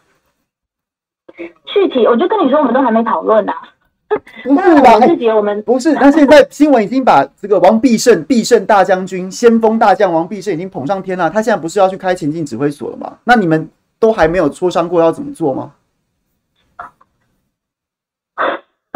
[1.38, 3.52] 嗯、具体我就跟你说，我们都还没讨论呢。
[4.42, 4.98] 不是吧？
[5.06, 5.92] 自己我们不是。
[5.92, 11.28] 那现在新闻已经把这个王必胜、必胜大将军、先锋大将王必胜已经捧上天了。
[11.28, 13.18] 他现在不是要去开前进指挥所了吗？
[13.24, 15.72] 那你们都还没有磋商过要怎么做吗？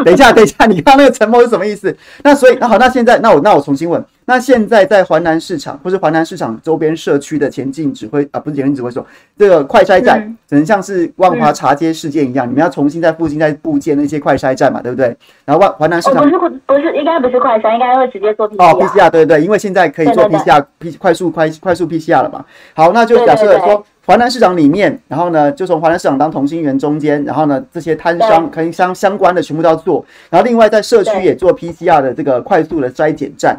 [0.03, 1.95] 等一下，等一下，你刚刚那个沉默是什么意思？
[2.23, 9.05] 那所以，那好，那现在，那我那我重新问，那现在在环南市场不是环南市场周边社区的前进指挥啊，不是前进指挥所，
[9.37, 15.15] 这个快筛站，嗯、可能像是万华茶街事件一样，嗯、你们要重新在附近再布建那些快筛站嘛，对不对？
[15.45, 22.45] 然后万华南市场、哦、不是不是应该不是快筛，应该会直接做 PCR 哦，PCR 对对对，因为现在可以做 PCR P 快速快快速 PCR 了嘛。
[22.73, 23.57] 好，那就假设说。
[23.57, 33.57] 对对对环南市场里面，然后呢，就从华南市场当同心圆中间，然后呢，这些摊商可以相相关的全部都要做，然后另外在社区也做 PCR 的这个快速的筛检站，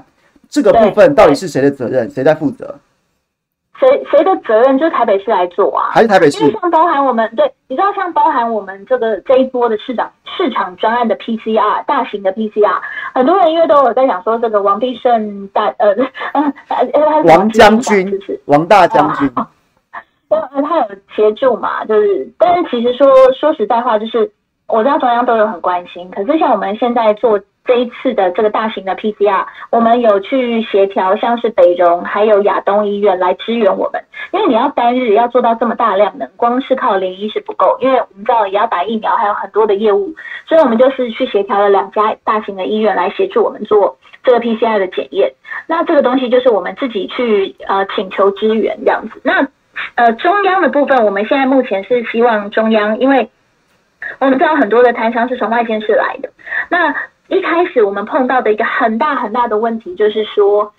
[0.54, 2.08] 这个部分到底是谁的责任？
[2.08, 2.72] 谁在负责？
[3.76, 4.78] 谁谁的责任？
[4.78, 5.90] 就是台北市来做啊？
[5.90, 6.38] 还是台北市？
[6.38, 12.80] 因为像包含我们对，你知道像包含我们这个这一波的市长市场专案的 PCR 大型的 PCR，
[13.12, 15.88] 很多人因为都有在讲说这个王必胜大呃
[16.32, 16.52] 呃
[16.92, 19.28] 呃王将军王大将军。
[19.34, 19.50] 啊
[20.30, 21.84] 他有协助嘛？
[21.84, 24.30] 就是，但是其实说说实在话，就是
[24.66, 40.14] 我知道中央都有很关心，可是像我们现在做这一次的这个大型的 PCR，我们有去协调，像是北荣还有亚东医院来支援我们，因为你要单日要做到这么大量的，光是靠联医是不够，因为我们知道也要打疫苗，还有很多的业务，
[40.46, 45.33] 所以我们就是去协调了两家大型的医院来协助我们做这个 PCR 的检验。
[45.66, 49.20] 那这个东西就是我们自己去呃请求支援这样子。
[49.22, 49.46] 那
[49.96, 53.31] 呃，中央的部分，我们现在目前是希望中央，因为
[54.18, 56.29] 我们知道很多的摊商是从外县市来的。
[56.68, 56.94] 那
[57.28, 60.72] 一开始我们碰到的一个很大很大的问题，就是说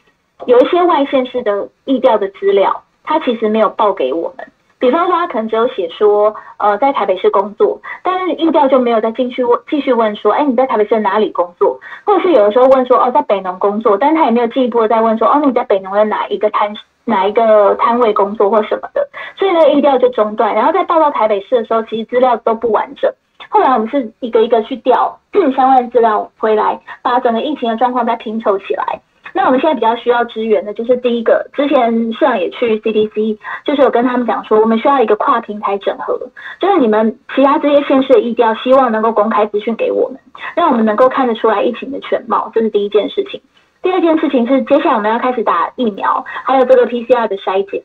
[0.45, 4.47] 有一些外县市的疫调的资料，他其实没有报给我们。
[4.77, 11.79] 比方说，他可能只有写说，呃，在台北市工作，但是疫调就没有再进去问，继续问说，哎，你在台北市哪里工作？
[12.05, 16.73] 或者是有的时候问说，哦，在北农工作，但他也没有进一步的再问说，哦，你在北农的哪一个摊？
[17.07, 23.13] 哪一个摊位工作或什么的，所以呢，意调就中断，然后再报到台北市的时候，其实资料都不完整。
[23.55, 25.17] 后来我们是一个一个去调
[25.55, 28.99] 相关的资料回来，把整个疫情的状况再拼凑起来。
[29.33, 36.19] 那我们现在比较需要支援的，就是第一个，之前市长也去 CDC，就是有跟他们讲说，我们需要一个跨平台整合，
[36.59, 40.19] 就是你们其他这些县市的疫调，希望能够公开资讯给我们，
[40.53, 43.41] 让我们能够看得出来疫情的全貌，这是第一件事情。
[43.81, 47.83] 第二件事情是，接下来我们要开始打疫苗，还有这个 PCR 的筛检。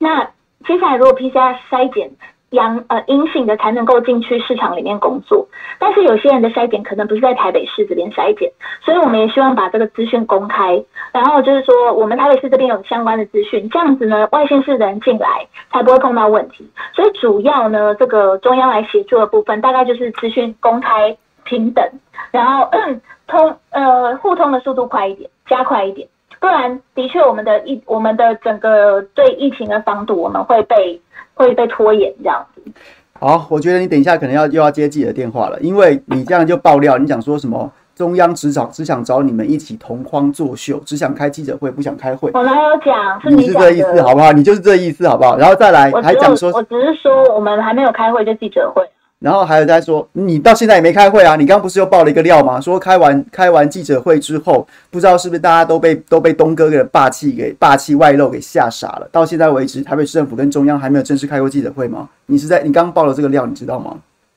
[0.00, 0.24] 那
[0.66, 2.10] 接下来如果 PCR 筛检
[2.50, 5.46] 阳呃阴性的，才能够进去市场里面工作。
[5.78, 8.50] 但是有些人的筛检可能不是在台北市这边筛检，
[8.82, 10.82] 所以我们也希望把这个资讯公开。
[11.12, 16.70] 然后就是说，我们台北市这边有相关的资讯，这样子呢，外县市的人进来才不会碰到问题。
[16.94, 21.84] 所以主要呢，这个中央来协助的部分，大概就是资讯公开平等，
[22.30, 22.68] 然后。
[23.28, 26.08] 通呃互通的速度快一点，加快一点，
[26.40, 30.98] 不然的确我们的疫我们的整个对疫情的防堵，我们会被
[31.38, 32.60] 会被拖延这样子。
[33.18, 42.30] 好，我觉得你等一下可能要又要接记者电话了，因为你这样就爆料，你讲说什么中央只找只想找你们一起同框作秀，只想开记者会不想开会。
[42.34, 43.20] 我哪有讲？
[43.20, 44.30] 是你，你是这意思好不好？
[44.32, 45.36] 你就是这意思好不好？
[45.36, 48.84] 然后再来还讲说，我只是说我们还没有开会就记者会。
[49.20, 51.34] 然后还有在说，你到现在也没开会啊？
[51.34, 52.60] 你刚刚不是又爆了一个料吗？
[52.60, 59.08] 说开完开完记者会之后，不知道是不是大家都被都被东哥的霸气给霸气外露给吓傻了。
[59.10, 62.08] 到现在为止，台北市政府跟中央还没有正式开过记者会吗？
[62.26, 63.96] 你是在你刚刚爆了这个料，你知道吗？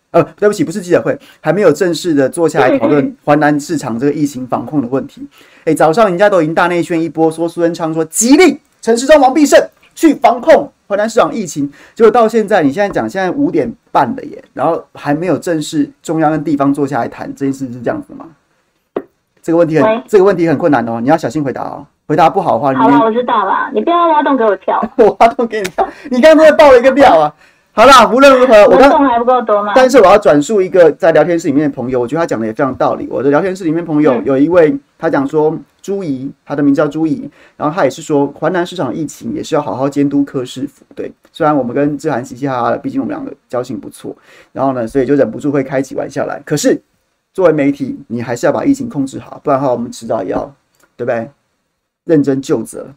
[0.10, 5.22] 呃，对不起，不是记者会，还没有正式的坐下来讨论华南市场这个疫情防控的问题。
[5.64, 9.58] 哎，早上人家都已经大内宣一波，说苏贞昌说吉利陈时中、王必胜
[9.96, 10.72] 去防控。
[10.88, 18.26] 河南市场疫情，结果到现在，你现在讲现在五点半了耶，然后还没有正式中央跟地方坐下来谈这件事，是这样子吗？
[19.42, 27.34] 这个问题很，这个问题很困难哦，你要小心回答哦，回答不好的话，好了，我知道了，你不要挖洞给我跳，我 挖洞给你跳，你刚才爆了一个料啊。
[27.74, 29.72] 好啦，无论如何，我刚还不够多吗？
[29.74, 33.08] 但是我要转述一个在聊天室里面的朋友，我觉得他讲的也非常道理。
[33.10, 40.84] 我的聊天室里面朋友有一位，他讲说朱怡，他的名字叫朱怡，然后他也是说，环南市场疫情也是要好好监督柯市府。
[40.94, 44.14] 对，虽然我们跟志涵嘻嘻哈哈的，毕竟我们两个交情不错，
[44.52, 46.42] 然后呢，所以就忍不住会开起玩笑来。
[46.46, 46.80] 可是
[47.34, 50.54] 作为媒体，你还是要把疫情控制好，不然的话，我们迟早也要，
[50.98, 51.30] 对不对？
[52.04, 52.90] 认真就责。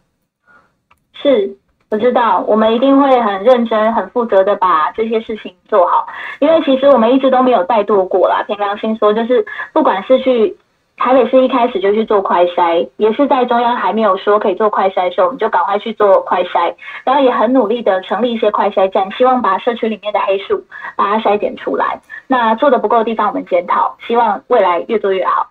[1.13, 1.55] 是。
[1.95, 6.05] 我知道，我们一定会很认真、很负责的把这些事情做好。
[6.39, 8.43] 因为其实我们一直都没有怠惰过啦。
[8.45, 10.53] 凭良心说，就是不管是去
[10.97, 16.73] 台北市一开始就去做快筛，也是在中央还没有说可以做快筛的时候，我们就赶快去做快筛，
[17.05, 20.61] 然后也很努力的成立一些快筛站，希望把社区里面的黑数
[20.97, 21.97] 把它筛检出来。
[22.27, 25.47] 那做的不够的地方，我们检讨，希望未来越做越好。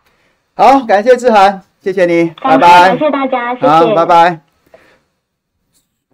[0.57, 4.54] 好，感谢志涵，谢谢你，拜拜，感谢大家，谢谢，拜拜。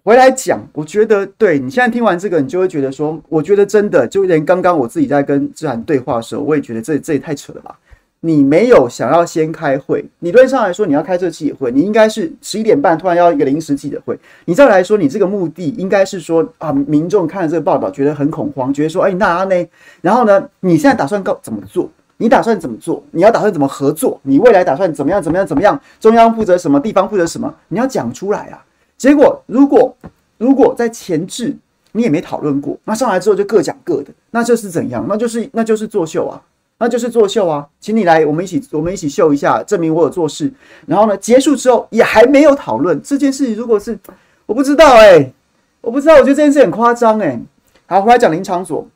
[0.03, 7.77] 回来讲，我觉得对你现在听完这个，你就会觉得说，我觉得真的，就连刚刚我自己在跟志涵对话的时候，我也觉得这这也太扯了吧。
[8.21, 14.17] 你没有想要先开会，理论上来说，你要开这个记者会，你应该是十一点半突然要一个临时记者会。
[14.45, 19.67] 你再来说，你这个目的应该是说啊，民众看了这个报道觉得很恐慌，觉得说，哎，那呢？
[20.01, 21.87] 然后呢，你现在打算告怎么做？
[22.17, 23.03] 你打算怎么做？
[23.11, 24.19] 你要打算怎么合作？
[24.23, 25.21] 你未来打算怎么样？
[25.21, 25.45] 怎么样？
[25.45, 25.79] 怎么样？
[25.99, 26.79] 中央负责什么？
[26.79, 27.53] 地方负责什么？
[27.67, 28.65] 你要讲出来啊！
[29.01, 29.97] 结果如果
[30.37, 31.57] 如果在前置
[31.91, 35.03] 你也没讨论过，那上来之后就各讲各的，那就是怎样？
[35.09, 36.39] 那就是那就是作秀啊！
[36.77, 40.53] 那就是作秀啊，请你来，我们一起，我们一起秀一下，证明我有做事。
[40.85, 43.55] 然后呢，结束之后也还没有讨论这件事。
[43.55, 43.97] 如果是
[44.45, 45.33] 我不知道哎、
[45.81, 47.41] 我不知道，我觉得这件事很夸张哎。
[47.87, 48.87] 好，回来讲林昶佐，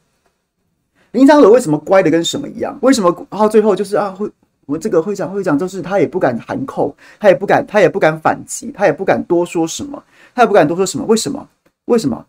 [1.14, 2.78] 林昶佐为什么乖的跟什么一样？
[2.84, 3.26] 为什么？
[3.32, 4.30] 然后最后就是啊，会
[4.66, 11.06] 我们这个会长会长就是他也不敢含扣，他也不敢，他也不敢反击，他也不敢多说什么，他也不敢多说什么。
[11.06, 11.48] 为什么？
[11.86, 12.26] 为什么？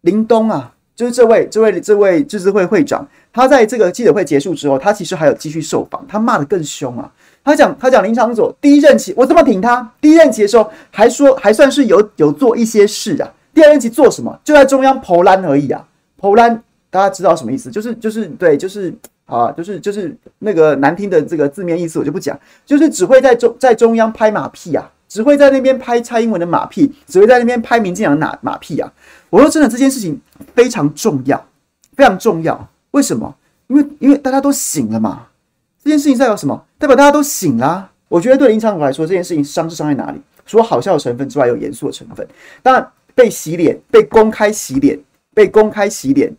[0.00, 0.74] 林东啊。
[0.96, 7.08] 就是这位、这位、这位自治会会长，他在这个记者会结束之后，他其实还有继续受访，他骂得更凶啊！
[7.44, 14.36] 他讲，他讲林长佐第一任期，我这么挺他，第一任期的时候还说还算是有有做一些事啊，第二任期做什么？
[14.42, 15.86] 就在中央投篮而已啊，
[16.20, 17.70] 投篮大家知道什么意思？
[17.70, 18.94] 就是就是对，就是
[19.26, 24.90] 啊，就是就是那个难听的这个字面意思我就不讲，就是只会在中在中央拍马屁啊。
[25.08, 28.92] 只会在那边拍蔡英文的马屁，只会在那边拍民进党的马马屁啊！
[29.30, 30.20] 我说真的，这件事情
[30.54, 31.42] 非常重要，
[31.96, 32.68] 非常重要。
[32.90, 33.34] 为什么？
[33.68, 35.28] 因为因为大家都醒了嘛。
[35.82, 36.62] 这件事情代表什么？
[36.76, 37.90] 代表大家都醒了。
[38.08, 40.20] 我觉得对林昶佐来说，这件事情伤是伤在哪里？
[40.44, 42.28] 除了好笑的成分之外，有严肃的成分。
[42.62, 45.00] 当然，被洗脸、被公开洗脸、
[45.32, 46.30] 被公开洗脸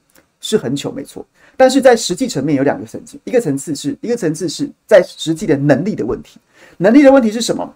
[0.50, 1.26] 是很糗，没错。
[1.56, 6.40] 但是在实际层面有两个层次，一个层次是一个层次是在实际的能力的问题。
[6.78, 7.74] 能力的问题是什么？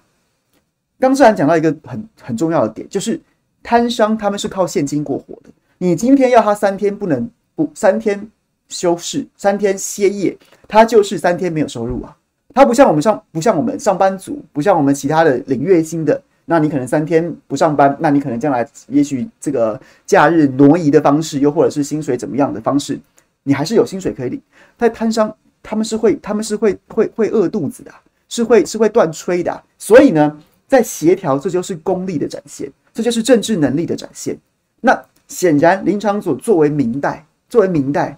[0.99, 3.19] 刚志涵讲到一个很很重要的点，就是
[3.61, 5.49] 摊商他们是靠现金过活的。
[5.77, 8.27] 你今天要他三天不能不三天
[8.69, 10.35] 休市，三天歇业，
[10.67, 12.15] 他就是三天没有收入啊。
[12.53, 22.99] 他不像我们上不像我们上班族，不像我们其他的领月薪的，那你可能三天不上班，那你可能将来也许这个假日挪移的方式，又或者是薪水怎么样的方式，
[23.43, 24.41] 你还是有薪水可以领。
[24.77, 27.91] 但摊商他们是会他们是会会会饿肚子的，
[28.29, 30.39] 是会是会断炊的，所以呢。
[30.65, 34.35] 在协调，这就是功力的展现，这就是政治能力的展现。
[34.81, 38.17] 那显然，林长佐作为明代，作为明代，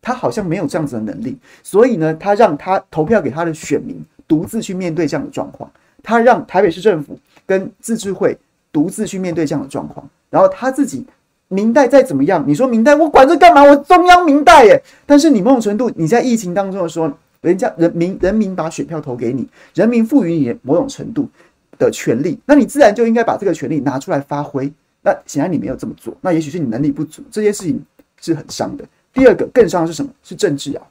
[0.00, 5.68] 他好像没有这样子的能力，所以呢，他让他投票给他的选民独自去面对这样的状况，
[6.00, 8.36] 他让台北市政府跟自治会
[8.72, 11.06] 独自去面对这样的状况，然后他自己
[11.48, 13.62] 明代再怎么样，你说明代我管这干嘛？
[13.62, 14.82] 我中央明代耶。
[15.06, 21.28] 但是你某种程度你在疫情当中的时候，人家人民人民把选票投给你，人民赋予你某种程度。
[21.78, 24.72] 的权利，那你自然就应该把这个权利拿出来发挥。
[25.02, 27.84] 那显然你没有这么做，那也许是你能力不足，这件事情
[28.18, 28.84] 是很伤的。
[29.12, 30.10] 第二个更伤的是什么？
[30.22, 30.82] 是政治啊，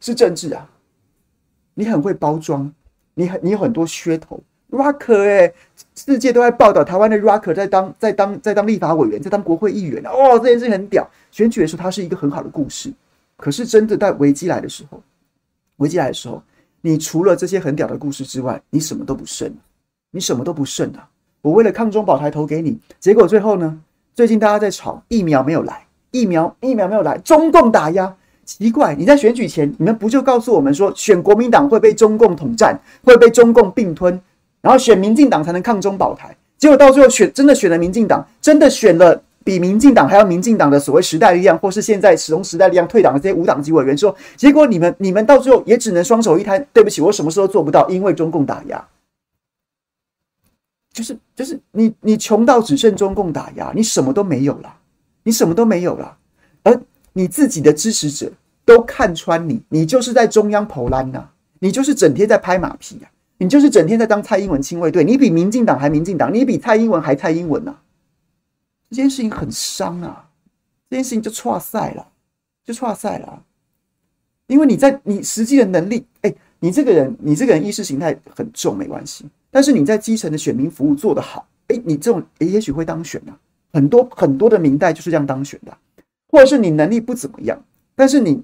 [0.00, 0.66] 是政治啊。
[1.74, 2.72] 你很会包装，
[3.12, 4.40] 你很你有很多噱头。
[4.70, 5.52] Rocker 哎、
[5.94, 11.08] 世界都在报道台湾的 Rocker 在当在当在当立法委员，在当国会议员哦，这件事情很屌。
[11.30, 12.92] 选举的时候，它是一个很好的故事。
[13.36, 15.02] 可是真的在危机来的时候，
[15.76, 16.42] 危机来的时候。
[16.80, 19.52] 你除了这些很屌的故事之外，你什么都不剩，
[20.12, 21.08] 你什么都不剩啊！
[21.42, 23.80] 我为了抗中保台投给你，结果最后呢？
[24.14, 28.94] 最近大家在吵疫苗没有来，疫苗疫苗没有来，中共打压，奇怪！
[28.94, 34.20] 你在选举前，你们不就告诉我们说，选国民党会被中共统战，会被中共并吞，
[34.60, 36.36] 然后选民进党才能抗中保台？
[36.56, 39.22] 结果到最后选真的选了民进党，真的选了。
[39.44, 48.86] 比民进党还要民进党的所谓时代力量，或是现在使用时代力量退党的这些无党籍委员说，结果你们你们到最后也只能双手一摊，对不起，我什么事都做不到，因为中共打压，
[50.92, 54.70] 就是就是你你穷到只剩中共打压，你什么都没有了，
[55.22, 56.14] 你什么都没有了，
[56.62, 56.78] 而
[57.14, 58.30] 你自己的支持者
[58.66, 61.26] 都看穿你，你就是在中央跑烂呐，
[61.60, 67.76] 你就是整天在拍马屁呀、你就是整天在当蔡英文亲卫队，你比民进党还民进党，你比蔡英文还蔡英文呐、
[68.90, 70.28] 这件事情很伤啊！
[70.90, 72.08] 这件事情就挫赛了，
[72.64, 73.44] 就挫赛了。
[74.48, 79.26] 因为你在你实际的能力，哎，你这个人，你这个人意识形态很重，没关系。
[79.50, 83.38] 但是你在基层的选民服务做得好，哎，你这种也许会当选啊。
[83.72, 85.76] 很多很多的民代就是这样当选的，
[86.28, 87.62] 或者是你能力不怎么样，
[87.94, 88.42] 但是你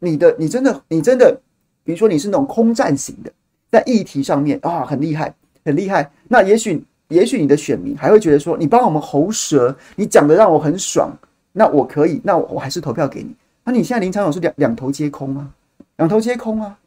[0.00, 1.40] 你的你真的你真的，
[1.84, 3.32] 比如说你是那种空战型的，
[3.74, 6.08] 在议题上面啊很厉害，很厉害。
[6.28, 11.10] 那也许也许你的选民还会觉得说，你帮我们喉舌，你讲的让我很爽，
[11.50, 13.34] 那我可以，那我还是投票给你。
[13.64, 15.50] 那你现在林昶佐是两两头皆空啊，
[15.96, 16.78] 两头皆空啊。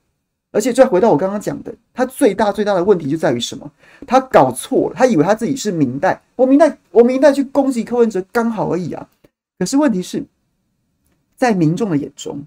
[0.53, 3.69] 而且再回到我刚刚讲的，他最大最大的问题就在于什么？
[4.07, 9.05] 他搞错了，他以为他自己是明代，我明代，我明代去攻击柯文哲刚好而已啊。
[9.59, 10.23] 可是问题是，
[11.35, 12.41] 在民众的眼中，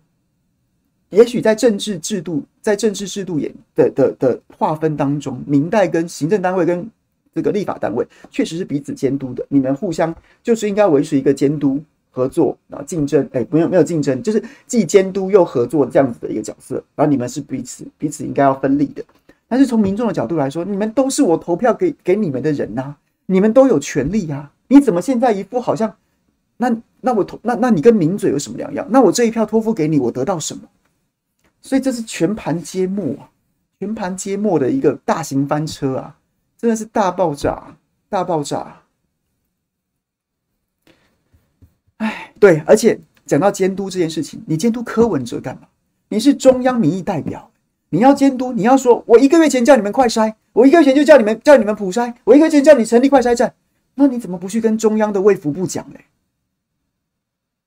[1.10, 6.88] 也许在政治制度，在政治制度也的的的划分当中，明代跟行政单位跟
[7.34, 11.80] 这个立法单位确实是彼此监督的，你们互相就是应该维持一个监督。
[12.12, 16.74] 合作啊，竞争哎，没有没有竞争，就是既监督又合作这样子的一个角色。
[16.96, 19.04] 然后你们是彼此彼此应该要分立的。
[19.46, 22.96] 但是从民众的角度来说，你们都是我投票给给你们的人呐、
[23.26, 24.50] 你们都有权利啊。
[24.66, 25.94] 你怎么现在一副好像
[26.56, 28.84] 那那我投那那你跟名嘴有什么两样？
[28.90, 30.62] 那我这一票托付给你，我得到什么？
[31.62, 33.30] 所以这是全盘皆末啊，
[33.78, 36.18] 全盘皆末的一个大型翻车啊，
[36.56, 37.76] 真的是大爆炸，
[38.08, 38.82] 大爆炸。
[41.98, 45.68] 哎，对，而且讲到监督这件事情，你监督柯文哲干嘛？
[46.08, 47.50] 你是中央民意代表，
[47.90, 53.54] 你要监督，你要说，我一个月前叫你们快筛，我一个月前就叫你们叫你们普筛，我一个月前叫你成立快筛站，
[53.94, 56.06] 那你怎么不去跟中央的卫福部讲嘞？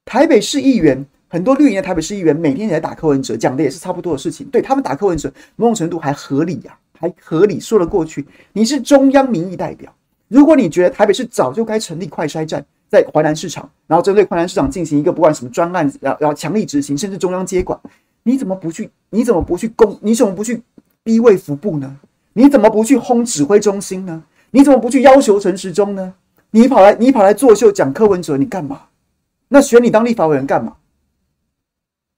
[0.04, 8.24] 台北市议员很多绿营的台北市议员每天也在打柯文哲，讲的也是差不多的事情，对他们打柯文哲某种程度还合理呀、还合理说得过去。
[8.52, 9.92] 你是中央民意代表，
[10.28, 12.64] 如果你觉得台北市早就该成立快筛站。
[12.88, 17.80] 在淮南市场，然后针对淮南市场进行一个不管什么专案，要要强力执行，甚至中央接管，
[18.22, 18.88] 你怎么不去？
[19.10, 19.98] 你怎么不去攻？
[20.04, 20.62] 你怎么不去
[21.04, 21.98] 逼位服部呢？
[22.34, 24.22] 你怎么不去轰指挥中心呢？
[24.52, 26.14] 你怎么不去要求陈时中呢？
[26.52, 28.82] 你跑来你跑来作秀讲柯文哲，你干嘛？
[29.48, 30.74] 那选你当立法委员干嘛？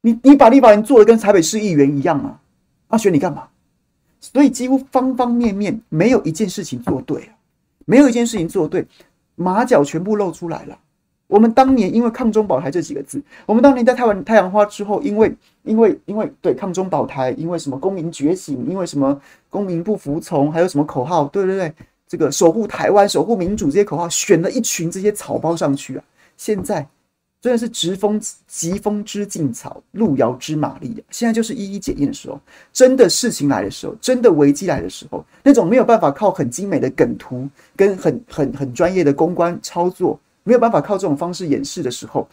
[0.05, 2.39] 你你把立法人做的跟台北市议员一样啊？
[2.89, 3.47] 阿选你干嘛？
[4.21, 7.33] 所以几乎方方面面没有一件事情做对啊，
[7.85, 8.85] 没有一件事情做对。
[9.33, 10.77] 马脚全部露出来了。
[11.25, 21.25] 我们当年因为“抗中保台”这几个字，我们当年在台湾太阳花之后，因为因为因为对“抗中保台”，因为什么公民觉醒，因为什么公民不服从，还有什么口号？
[21.29, 21.73] 对对对，
[22.07, 26.03] 这个守护台湾、守护民主这些口号，选了一群这些草包上去啊。
[26.37, 26.87] 现在
[27.45, 31.03] 真的是疾风疾风知劲草，路遥知马力。
[31.11, 32.41] 现在就是一一检验的时候，
[32.73, 40.19] 真的事情来的时候，真的危机来的时候，那种没有办法靠很精美的梗图跟很很很专业的公关操作。
[40.43, 42.27] 没有办法靠这种方式掩饰的时候，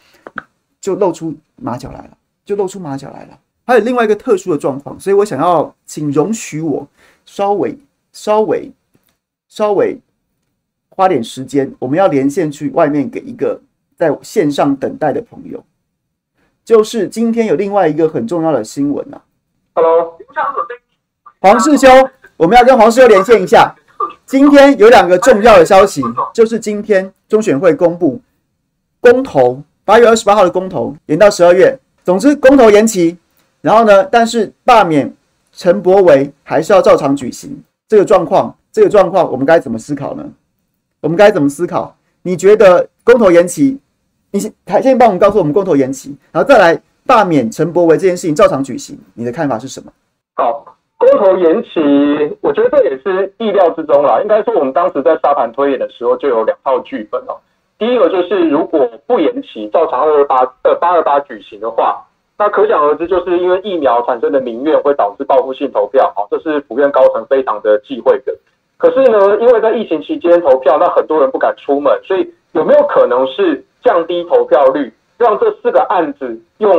[0.81, 3.39] 就露出马脚来了，就露出马脚来了。
[3.67, 6.87] 还有另外一个特殊的状况，所以我想要请容许我
[7.27, 7.77] 稍微、
[8.13, 8.71] 稍微、
[9.47, 9.95] 稍微
[10.89, 13.61] 花点时间，我们要连线去外面给一个
[14.03, 15.63] 在线上等待的朋友，
[16.65, 19.21] 就是今天有另外一个很重要的新闻啊。
[19.73, 20.17] Hello，
[21.39, 21.87] 黄世修，
[22.35, 23.73] 我们要跟黄世修连线一下。
[24.25, 26.01] 今天有两个重要的消息，
[26.33, 28.19] 就是今天中选会公布
[28.99, 31.79] 公投，八月二十八号的公投延到十二月。
[32.03, 33.17] 总之，公投延期，
[33.61, 35.13] 然后呢，但是罢免
[35.53, 37.63] 陈柏维还是要照常举行。
[37.87, 40.29] 这个状况，这个状况，我们该怎么思考呢？
[40.99, 41.95] 我们该怎么思考？
[42.21, 43.79] 你觉得公投延期？
[44.33, 49.91] 你先，先帮我们告诉我们公投延期，然后再来罢免陈柏惟这件事情照常举行，你的看法是什么？
[50.35, 50.65] 好。
[50.97, 51.69] 公投延期，
[52.39, 54.21] 我觉得这也是意料之中啦。
[54.21, 57.35] 应该说，我们当时在沙盘推演的时候就有两套剧本哦。
[57.77, 62.01] 第一个就是，如果不延期，照常二八呃八二八举行的话，
[62.37, 68.33] 那可想而知，就是因为疫苗产生的民怨会导致报复性投票，哦，这是府院高层非常的忌讳的。
[68.77, 76.71] 可是呢，因为在疫情期间投票，那很多人不敢出门，所以有没有可能是降低投票率，让这四个案子用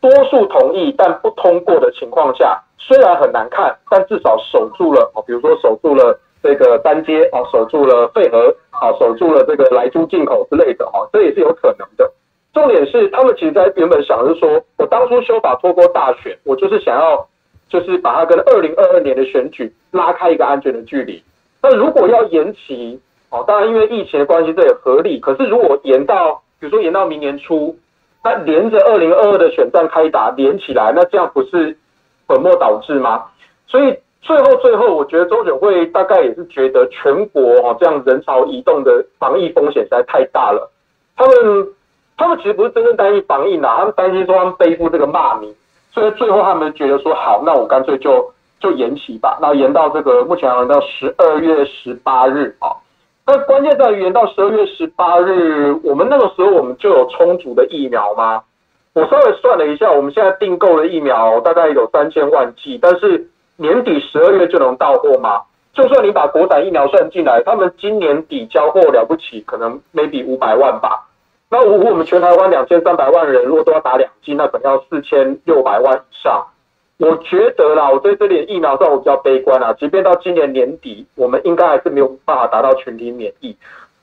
[0.00, 2.60] 多数同意但不通过的情况下？
[2.78, 12.12] 虽然很难看，但至少守住了哦，比如说守住了这个单接啊，守住了废核啊，守住了这个莱猪进口之类的哈，这也是有可能的。
[12.52, 17.26] 重点是他们其实在原本想的是说，我当初修法拖过大选，我就是想要
[17.68, 21.22] 就是把它跟二零二二年的选举拉开一个安全的距离。
[21.62, 23.00] 那如果要延期
[23.30, 25.18] 哦，当然因为疫情的关系，这也合理。
[25.18, 27.76] 可是如果延到比如说延到明年初，
[28.22, 31.76] 那连着二零二二的选战开打连起来，那这样不是？
[32.26, 33.22] 本末倒置吗？
[33.66, 40.70] 所以最后最后，我觉得中选会大概也是觉得全国哦这样人潮移动的防疫风险实在太大了。
[41.14, 41.34] 他们
[42.16, 45.54] 他们其实不是真正担心防疫呐，他们担心说他们背负这个骂名，
[45.92, 52.72] 所以最后他们觉得说好，那我干脆就就延期吧，那延到这个目前延到十二月十八日啊。
[53.26, 58.42] 那关键在于延到十二月十八日，我们那个时候我们就有充足的疫苗吗？
[58.92, 65.40] 我稍微算了一下，我们现在订购的疫苗大概有三千万剂，但是年底十二月就能到货吗？
[65.72, 71.08] 就算你把国产疫苗算进来，他们今年底交货了不起，可能 maybe 五百万吧。
[71.50, 76.46] 那如果我们全台湾两千三百万人，如果都要打两剂，那可能要四千六百万以上。
[76.98, 79.72] 我觉得啦，我对这点疫苗上我比较悲观啊。
[79.74, 83.56] 即便到今年年底，我们应该还是没有办法达到群体免疫。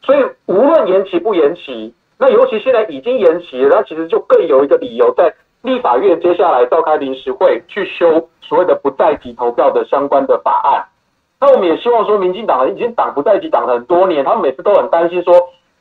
[0.04, 10.84] 所以无论延期不延期，那尤其现在已经延期了，那其实就更有一个理由，在立法院接下来召开临时会去修所谓的不在籍投票的相关的法案。
[11.40, 15.34] 那我们也希望说，民进党已经党不在籍党了很多年，他们每次都很担心说，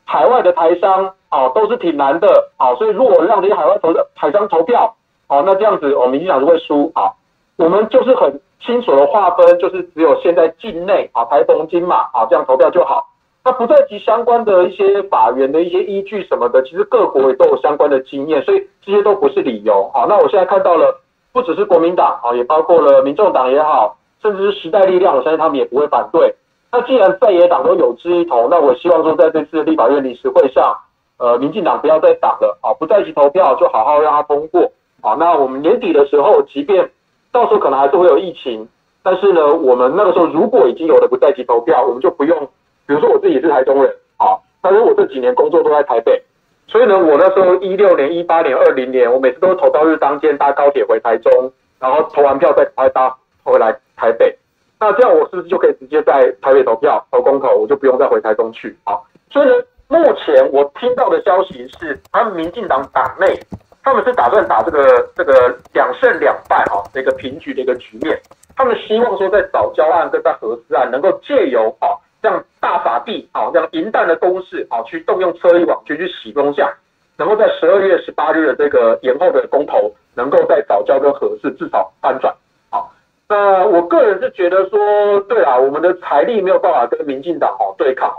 [0.05, 4.95] 海外的台商啊都是挺难的啊，所以如果让这些海外投的台商投票，
[5.31, 7.07] 哦，那这样子我们民进党就会输啊。
[7.55, 13.07] 我们就是很清楚的划分，就是只有现在境内啊台澎金马啊这样投票就好。
[13.45, 19.89] 那不在籍相关的一些法源的一些依据什么的，其实各国也都有相关的经验，所以这些都不是理由。
[19.93, 20.99] 好，那我现在看到了，
[21.31, 26.35] 不只是国民党啊，也包括了民众党也好，甚至是时代力量，我相信他们也不会反对。
[26.71, 30.75] 那既然在野党都有志一同，那我希望说在这次立法院临时会上，
[31.17, 34.71] 呃，民进党不要再挡了啊，不在籍投票就好好让它通过。
[35.01, 36.89] 好，那我们年底的时候，即便
[37.31, 38.67] 到时候可能还是会有疫情，
[39.01, 42.37] 但是呢，我们那个时候如果已经有了不在籍投票，我们就不用。
[42.85, 46.21] 比如说我自己是台中人，啊，但是我这几年工作都在台北，
[46.67, 51.31] 所以呢，我那时候一六年、一八年、二零年，我每次都投票日当天搭高铁回台中，
[51.79, 54.35] 然后投完票再赶快搭回来台北。
[54.79, 58.75] 那这样我是不是就可以直接在台北投票投公投，我就不用再回台中去？
[58.83, 58.99] 啊，
[59.29, 59.53] 所以呢，
[59.87, 63.39] 目前我听到的消息是，他们民进党党内
[63.83, 68.19] 他们是打算打这个这个两胜两败哈，这个平局的一个局面。
[68.55, 71.97] 他们希望说在藻礁案跟在核四案能够借由啊。
[72.23, 76.71] 这样大法币，好，这样银弹的攻势，啊，去动用车力网军去洗风向，
[77.17, 82.31] 能够在十二月十八日的这个延后的公投，能够在藻礁跟核四至少翻转，
[82.69, 82.93] 好，
[83.27, 88.15] 那我个人是觉得说，对啊，我们的财力没有办法跟民进党好对抗。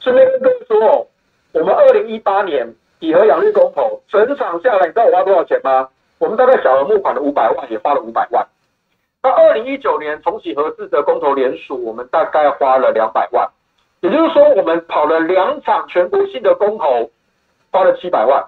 [0.00, 1.06] 顺便跟各位说，
[1.52, 2.66] 我们二零一八年
[3.04, 5.88] 以核养绿公投，整场下来，你知道我花多少钱吗？
[6.18, 8.46] 我们大概小额募款的五百万，也花了五百万。
[9.22, 13.48] 那二零一九年重启核四的公投联署，我们大概花了两百万，
[14.00, 17.10] 也就是说，我们跑了两场全国性的公投，
[17.70, 18.42] 花了七百万。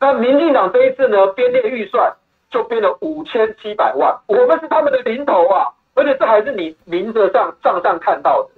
[0.00, 2.12] 那民进党这一次呢，编列预算
[2.50, 8.48] 就编了五千七百万，我们是他们的零头啊，而且这还是你名字上账上看到的。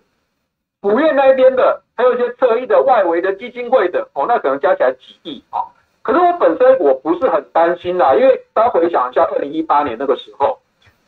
[0.80, 5.60] 府院那边的，还有一些侧翼的外围的基金会的，哦，那可能加起来几亿啊。
[6.02, 10.58] 可是我本身我不是很担心啦，因为大家回想一下，二零一八年那个时候。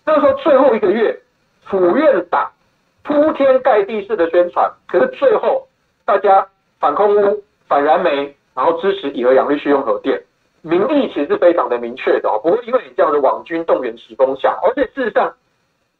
[0.04, 1.20] 那个时候最后一个月，
[1.66, 2.50] 府院党
[3.04, 5.68] 铺天盖地式的宣传，可是最后
[6.04, 6.46] 大家
[6.80, 10.20] 反空污、反燃煤，然后支持以核养绿、续用核电，
[10.62, 15.32] 民意其实是非常的明确的哦，不会因为你这样的网军动员起风向，而且事实上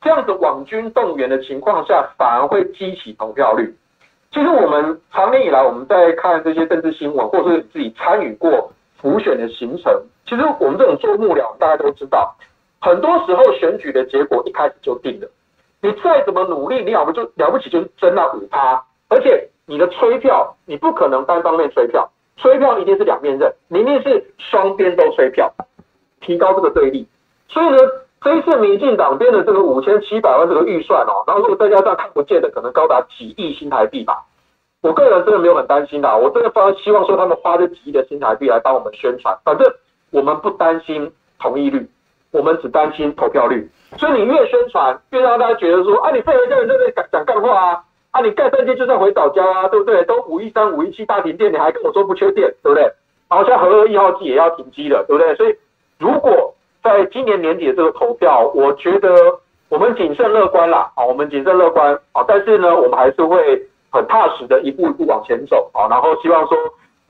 [0.01, 3.74] 这样子网军动员的情况下，反而会激起投票率。
[4.30, 8.70] 其实我们长年以来我们在看这些政治新闻，或者是自己参与过
[9.01, 9.92] 辅选的行程，
[10.26, 12.34] 其实我们这种做幕僚，大家都知道。
[12.80, 15.28] 很多时候选举的结果一开始就定了，
[15.80, 25.53] 你再怎么努力，你要不就了不起就是争那五趴，而且你的催票你不可能单方面催票，催票一定是两面刃，你一定是双边都催票，
[26.20, 27.09] 提高这个对立。
[27.49, 27.78] 所以呢，
[28.21, 34.25] 这一次民进党编的这个五千七百万这个预算哦，然后如果再加上看不见的，可能高达几亿新台币吧。
[34.83, 39.66] 我个人真的没有很担心的，我真的非常希望说他们花这几亿的新台币来帮我们宣传，反正
[40.11, 41.89] 我们不担心同意率。
[42.31, 43.66] 我们只担心投票率，
[43.97, 50.05] 所以你越宣传，越让大家觉得说，啊，你废话一个人在那讲讲干话啊，啊，你盖三阶就算回藻礁啊，对不对？
[50.05, 52.83] 都五一三、五一七大停电，你还跟我说不缺电，对不对？
[53.31, 55.35] 然后像核二一号机也要停机了，对不对？
[55.37, 55.57] 所以
[55.99, 56.55] 如果
[56.89, 59.11] 在今年年底的这个投票，我觉得
[59.68, 63.61] 我们谨慎乐观啦，啊，我们谨慎乐观啊，但是呢，我们还是会
[63.91, 66.57] 很踏实的一步一步往前走啊，然后希望说。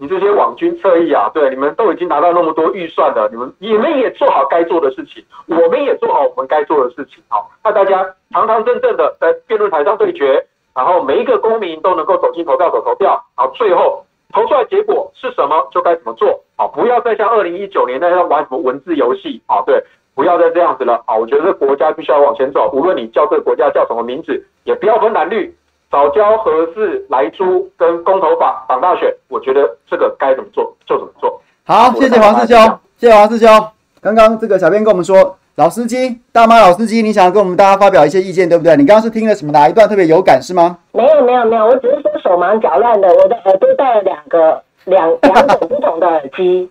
[0.00, 19.80] 你这些网军侧翼啊，对，你们都已经拿到那么多预算了，你们你们也做好该做的事情，我们也做好我们该做的事情，好，那大家堂堂正正的在辩论台上对决，然后每一个公民都能够走进投票所投票，然后最后投出来结果是什么就该怎么做，好，不要再像二零一九年那样玩什么文字游戏，啊，对，
[20.14, 25.56] 不要再这样子了，啊，我觉得这国家必须要往前走，无论你叫这个国家叫什么名字，也不要分蓝绿。
[25.90, 31.40] 早教、合适、来租跟公投法绑大选，我觉得这个该怎么做就怎么做。
[31.64, 33.48] 好，谢谢黄师兄，谢谢黄师兄。
[34.02, 38.76] 刚刚这个小编跟我们说，老司机大妈老司机，你想要跟我们大家发表一些意见，对不对？
[38.76, 40.76] 你刚刚是听了什么哪一段特别有感是吗？
[40.92, 46.68] 没有没有没有，我只是说手忙脚乱的，我的耳朵戴了两个两 两种不同的耳机。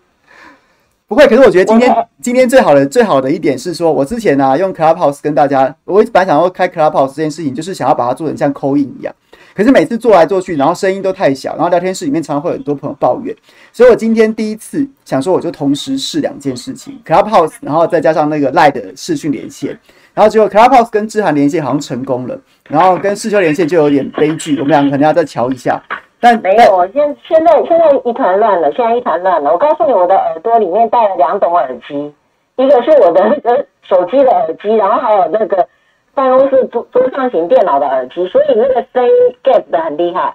[1.07, 9.15] 不会，可是我觉得今天今天最好的最好的一点是说，我之前呢、啊、用 Clubhouse 跟大家，我本来想要开 Clubhouse 这件事情，就是想要把它做成像 call in 一样。
[9.55, 13.33] 可是每次做来做去，然后声音都太小，然后聊天室里面常常会有很多朋友抱怨，
[13.71, 19.79] 所以我今天第一次想说，我就同时试两件事情，Clubhouse，然后再加上那个 Line 的视讯连线，
[20.13, 22.37] 然后结果 Clubhouse 跟志涵连线好像成功了，
[22.69, 25.81] 然后跟世修连线就有点悲剧，我们两个可能要再瞧一下。
[26.19, 29.51] 但没有，现现在现在一团乱了，现在一团乱了。
[29.51, 32.13] 我告诉你，我的耳朵里面戴了两种耳机，
[32.55, 35.67] 一个是我的那个手机的耳机，然后还有那个
[36.15, 39.11] 办公室桌桌上型电脑的耳机，所以那个声音
[39.43, 40.33] get 的很厉害。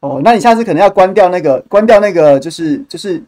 [0.00, 3.22] 哦，那你下次可能要关掉那个，关掉那个，就是就是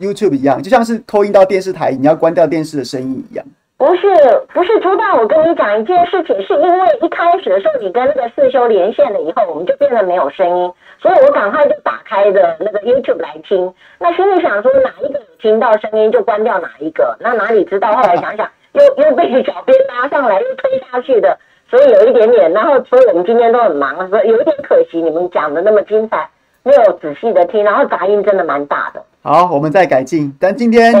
[0.00, 3.46] YouTube 一样，就像是 call in 到电视台，你要关掉电视的声音一样。
[3.82, 4.06] 不是
[4.54, 13.74] 不是，朱大，我跟你讲一件事情，是因为一开始的时候你跟那个四修连线了以后，我们就变得没有声音，所以我赶快就打开的那个 YouTube 来听。
[13.98, 17.92] 那心里想说哪一个有听到声音就关掉哪一个，那哪里知道？
[17.92, 21.36] 后来想想又又被小编拉上来又推下去的，
[21.68, 22.52] 所以有一点点。
[22.52, 26.30] 然后所以我们今天都很忙，所以有一点可惜，你们讲的那么精彩，
[26.62, 29.02] 没有仔细的听，然后杂音真的蛮大的。
[29.22, 30.36] 好，我们再改进。
[30.40, 30.92] 但今天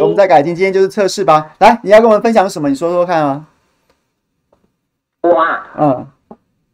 [0.00, 1.52] 我们再改进，今天就是测试吧。
[1.60, 2.68] 来，你要跟我们分享什么？
[2.68, 3.44] 你说说看啊。
[5.22, 6.06] 我啊，嗯，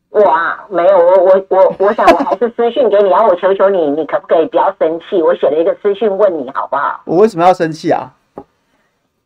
[0.09, 5.23] 我啊，没有，我我我我想我还是私讯给你，然后我求求你，你可不可以不要生气？
[5.23, 7.03] 我写了一个私讯问你好不好？
[7.05, 8.11] 我为什么要生气啊？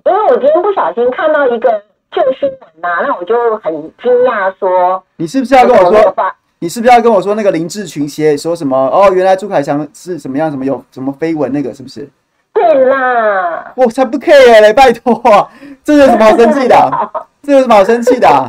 [0.04, 1.70] 因为我今天不小心看到一个
[2.10, 6.14] 旧新闻呐、啊，那我就很惊讶，说你是不是要跟我说？
[6.62, 8.76] 你是不是要跟我说那个林志群写说什么？
[8.76, 10.50] 哦，原来朱凯翔是什么样？
[10.50, 12.06] 什么有什么绯闻那个是不是？
[12.52, 14.70] 对啦，我才不 care 嘞！
[14.70, 15.48] 拜托、啊，
[15.82, 17.10] 这有什么好生气的、啊？
[17.42, 18.46] 这有什么好生气的、啊？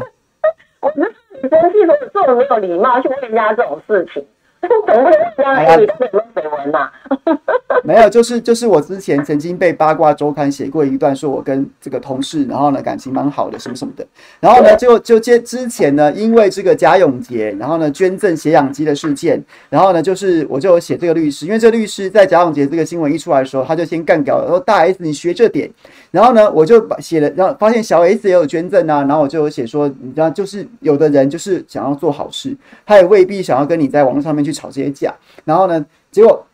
[0.81, 1.77] 我不是你生气，
[2.11, 4.21] 说我这么没有礼貌去问人家这种事情。
[5.43, 6.89] 哎，你到底有没有绯闻呐？
[7.83, 14.05] 没有，就是就是我之前曾经被八卦周刊写过一段，说我跟这个同事，然后呢感情蛮好的，什么什么的。
[14.39, 25.69] 然后呢就就接之前呢，因为这个贾永杰，然后呢捐赠血氧机的事件，然后呢就是我就有写这个律师，因为这个律师在贾永杰这个新闻一出来的时候，他就先干掉了，说大 S 你学这点。
[26.11, 32.55] 然后呢我就把写了，然后发现小 S 也有捐赠啊，然后我就有写说，你知道就是有的人就是想要做好事，
[32.85, 34.51] 他也未必想要跟你在网络上面去。
[34.51, 36.45] 吵这些架，然后呢，结果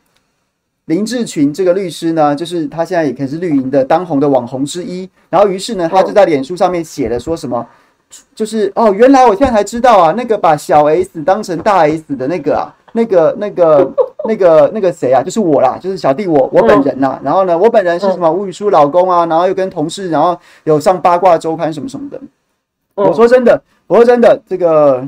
[0.85, 5.09] 林志群这个律师呢，就是他现在也可以是绿营的当红的网红之一。
[5.31, 7.67] 然后于是呢，他就在脸书上面写了说什么，
[8.35, 13.93] 就是哦，原来我现在才知道啊，那个把小 S 当成大 S 的那个啊，那个那个
[14.27, 17.17] 那个那个谁啊，就是我啦，就是小弟我我本人呐。
[17.23, 22.19] 然后呢，我本人是什么吴宇舒老公啊，然后又跟同事，然后有上八卦周刊什么什么的。
[22.95, 25.07] 我说真的，我说真的，这个。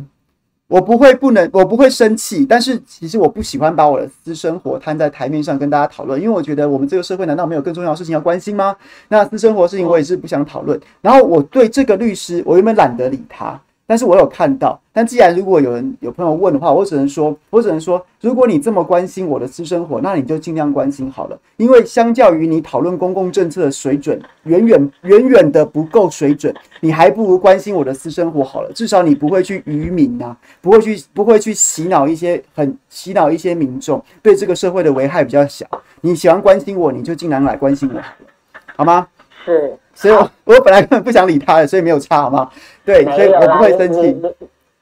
[0.69, 8.75] 我不会不能，我不会生气，但是其实我不喜欢把我的私生活摊在台面上跟大家讨论，因为我觉得我们这个社会难道没有更重要的事情要关心吗？
[9.07, 10.79] 那私生活的事情我也是不想讨论。
[11.01, 13.59] 然后我对这个律师，我原本懒得理他。
[13.89, 21.39] 但是我有看到，但既然如果有人有朋友问的话，我只能说，我只能说，如果你这么关心我的私生活，那你就尽量关心好了。
[21.57, 28.71] 因为相较于你讨论公共政策的水准，远远远远的不够水准，你还不如关心我的私生活好了。
[28.73, 35.65] 至少你不会去愚民啊，不会去不会去洗脑一些很洗脑一些民众，对这个社会的危害比较小。
[36.01, 38.27] 你喜欢关心我，你就尽量来关心我好了，
[38.75, 39.07] 好吗？
[39.43, 39.75] 是。
[39.95, 42.49] 所以我，我我本来根本不想理他的，所以没有差，好吗？
[42.89, 43.99] 对，所以我不会生气。
[44.01, 44.33] 你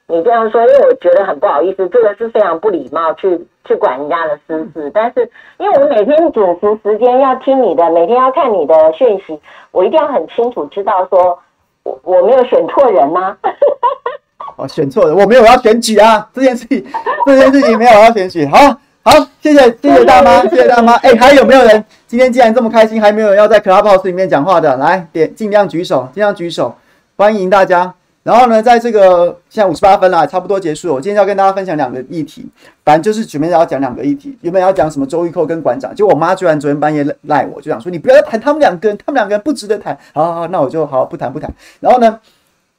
[0.06, 4.90] 你这样说，因为我觉得很不好意思，这个是非常不礼貌，去去管人家的私事。
[4.94, 9.38] 但是，因为我每天准时时间要听你的，每天要看你的讯息，
[9.70, 11.38] 我一定要很清楚知道说，
[11.82, 13.36] 我我没有选错人吗？
[14.56, 16.82] 哦，选错人，我没有要选举啊，这件事情，
[17.26, 18.56] 这件事情没有要选举，好。
[19.04, 20.92] 好，谢谢谢谢大妈，谢谢大妈。
[20.96, 24.76] 哎、欸，还有没有人今天既然这么开心，还没有人要在 Clubhouse 里面讲话的？
[24.76, 26.74] 来点，尽量举手，尽量举手，
[27.16, 27.94] 欢迎大家。
[28.28, 30.92] 然后呢，在这个现在五十八分了，差不多结束了。
[30.92, 32.46] 我今天要跟大家分享两个议题，
[32.84, 34.36] 反正就是准备要讲两个议题。
[34.42, 39.96] 原本要讲什么周玉蔻跟馆长，结果我妈居然昨天半夜赖我，就想说你不要谈他们两个人，他们两个人不值得谈。
[40.12, 41.50] 好好好，那我就好不谈不谈。
[41.80, 42.20] 然后呢？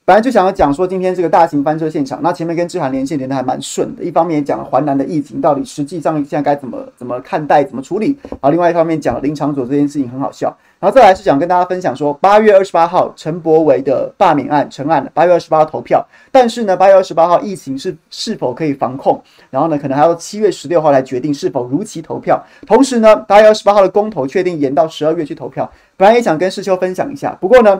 [0.09, 4.03] 本来就想要讲说今天这个大型翻车现场，那前面跟志涵连线连得还蛮顺的。
[4.03, 10.47] 一方面讲了环南的疫情到底实际上现在该怎么怎么看待、怎么处理，然后另外一方面讲林长佐这件事情很好笑。
[10.79, 22.43] 然后再来是想跟大家分享说，八月二十八号陈柏惟的罢免案成案了，八月二十八号投票，但是呢，八月二十八号疫情是是否可以防控，然后呢，可能还要七月十六号来决定是否如期投票。
[22.65, 25.71] 同时呢，八月二十八号的公投确定延到十二月去投票。
[25.95, 27.79] 本来也想跟世秋分享一下，不过呢。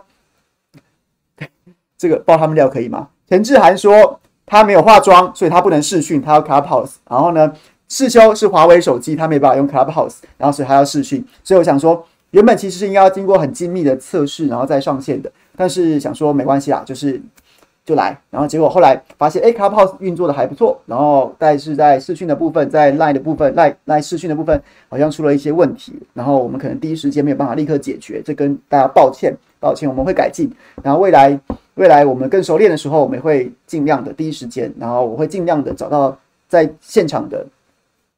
[2.00, 3.10] 这个爆他们料可以吗？
[3.30, 6.94] 陈志涵说他没有化妆，所以他不能视讯，他要 Clubhouse。
[7.08, 7.54] 然后呢，
[7.90, 11.24] 世修是华为手机，他没办法用 Clubhouse，然后所以他要视讯。
[11.44, 15.30] 所以我想说，原本其实是应该要经过很精密的测试，然后再上线的。
[15.58, 17.22] 但是想说没关系啦，就是
[17.86, 18.18] 就来。
[18.32, 20.82] 然后结果后来发现，哎，Clubhouse 运作的还不错。
[20.86, 25.94] 然后但是在视讯的部分，在 Line 的部分，Line Line 视讯的部分好像出了一些问题。
[26.14, 30.50] 然后我们可能第一时间没有办法立刻解决，这跟大家抱歉，抱歉，我们会改进。
[30.84, 31.40] 然后未来
[31.76, 37.46] 未来我们更熟练的时候，我们会尽量的第一时间，然后我会尽量的找到在现场的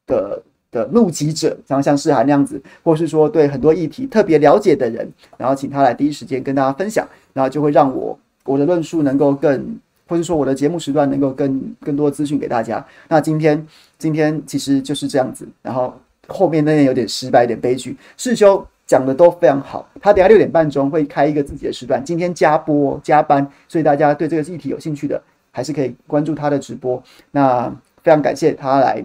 [0.06, 0.42] 的。
[0.72, 9.78] 的目击者，然后像世涵那样子，或是说对很多议题特别了解的人，然后请他来第一时间跟大家分享，然后就会让我我的论述能够更，
[10.08, 12.82] 或是说我的节目时段能够更更多资讯给大家。
[13.06, 13.66] 那今天
[13.98, 15.92] 今天其实就是这样子，然后
[16.26, 17.94] 后面那边有点失败，有点悲剧。
[18.16, 25.18] 世修讲的都非常好，他等下六点半钟会开一个自己的时段，今天加播加班，所以大家对这个议题有兴趣的，
[25.50, 27.02] 还是可以关注他的直播。
[27.30, 27.72] 那
[28.02, 29.02] 非常感谢他来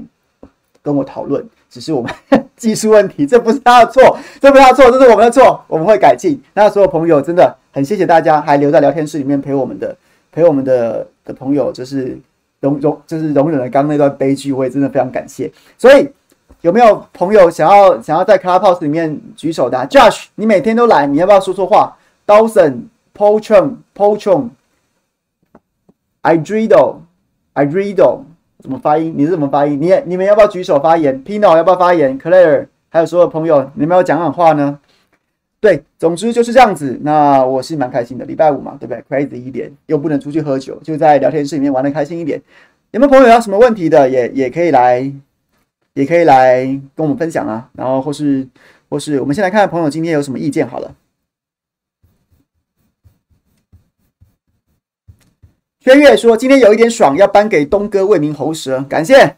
[0.82, 1.42] 跟我讨论。
[1.70, 2.14] 只是我们
[2.58, 6.38] 技术问题，这不是他的错，这不是他的错，这是我们的错，我们会改进。
[6.54, 9.96] 那所有朋友真的很谢谢大家还留在聊天室里面陪我们的，
[10.34, 12.20] 陪我们的的朋友，就是
[12.60, 15.50] 容容就是容忍了刚刚那段悲剧，我也真的非常感谢。
[15.78, 16.10] 所以
[16.62, 22.84] 有没有朋友想要想要在 Clubhouse 里面举手的？Josh，你每天都来，你要不要说说话？Dawson、
[23.16, 24.50] Pochon、Pochon、
[26.24, 26.98] Idrido、
[27.54, 28.22] Idrido。
[28.60, 29.14] 怎么发音？
[29.16, 29.80] 你是怎么发音？
[29.80, 34.80] 你你们要不要举手发言？Pino 要不要发言？Claire 还有所有朋友，你们要讲讲话呢？
[35.60, 37.00] 对，总之就是这样子。
[37.04, 42.42] 那我是蛮开心的，礼拜五嘛，对不对？Crazy 一点，又不能出去喝酒，就在聊天室里面玩的开心一点。
[42.92, 45.12] 有没有朋友有什么问题的，也也可以来，
[45.98, 46.64] 也可以来
[46.96, 47.70] 跟我们分享啊。
[47.74, 48.48] 然后或是
[48.90, 50.96] 或是，我们先来看看朋友今天有什么意见好了。
[55.80, 59.38] 轩月说：“今天有一点爽，要颁给东哥为民喉舌，感谢。”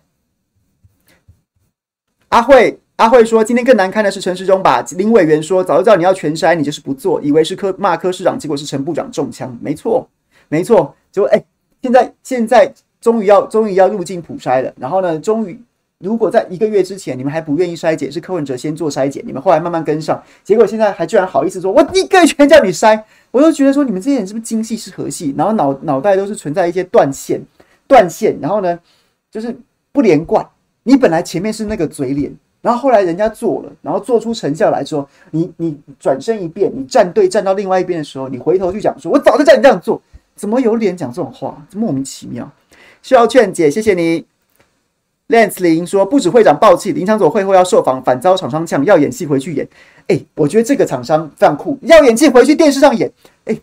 [2.29, 4.83] 阿慧阿慧说：“今天更难堪的是陈世忠吧？
[4.97, 9.55] 林委员说，早就知道你要全筛，你就是不做，以为是科骂科市长，结果是陈部长中枪。
[9.61, 10.09] 没错，
[10.47, 10.95] 没错。
[11.11, 11.43] 结果哎，
[11.83, 14.73] 现在现在终于要终于要入境普筛了。
[14.77, 15.61] 然后呢，终于
[15.99, 27.39] 如果在一个月之前你们还不愿意筛检，是柯文哲先做筛检，你们后来慢慢跟上，结果现在还居然好意思说，我一个月全叫你筛。”我都觉得说你们这些人是不是精细是核系，然后脑脑袋都是存在一些断线，
[27.85, 28.79] 断线，然后呢，
[29.29, 29.55] 就是
[29.91, 30.43] 不连贯。
[30.83, 40.01] 你本来前面是那个嘴脸，然后后来人家做了，然后做出成效来说，你你转身一变，你站队站到另外一边的时候，你回头就讲说，我早就叫你这样做，
[40.33, 41.61] 怎么有脸讲这种话？
[41.75, 42.49] 莫名其妙。
[43.03, 44.25] 需要劝解，谢谢你。
[45.29, 49.67] Lance 林说，不止会长爆气，林昶佐会后要受访，反遭厂商呛，要演戏回去演。
[50.07, 53.11] 哎、我觉得这个厂商非常酷，要演技回去电视上演。
[53.45, 53.55] 哎、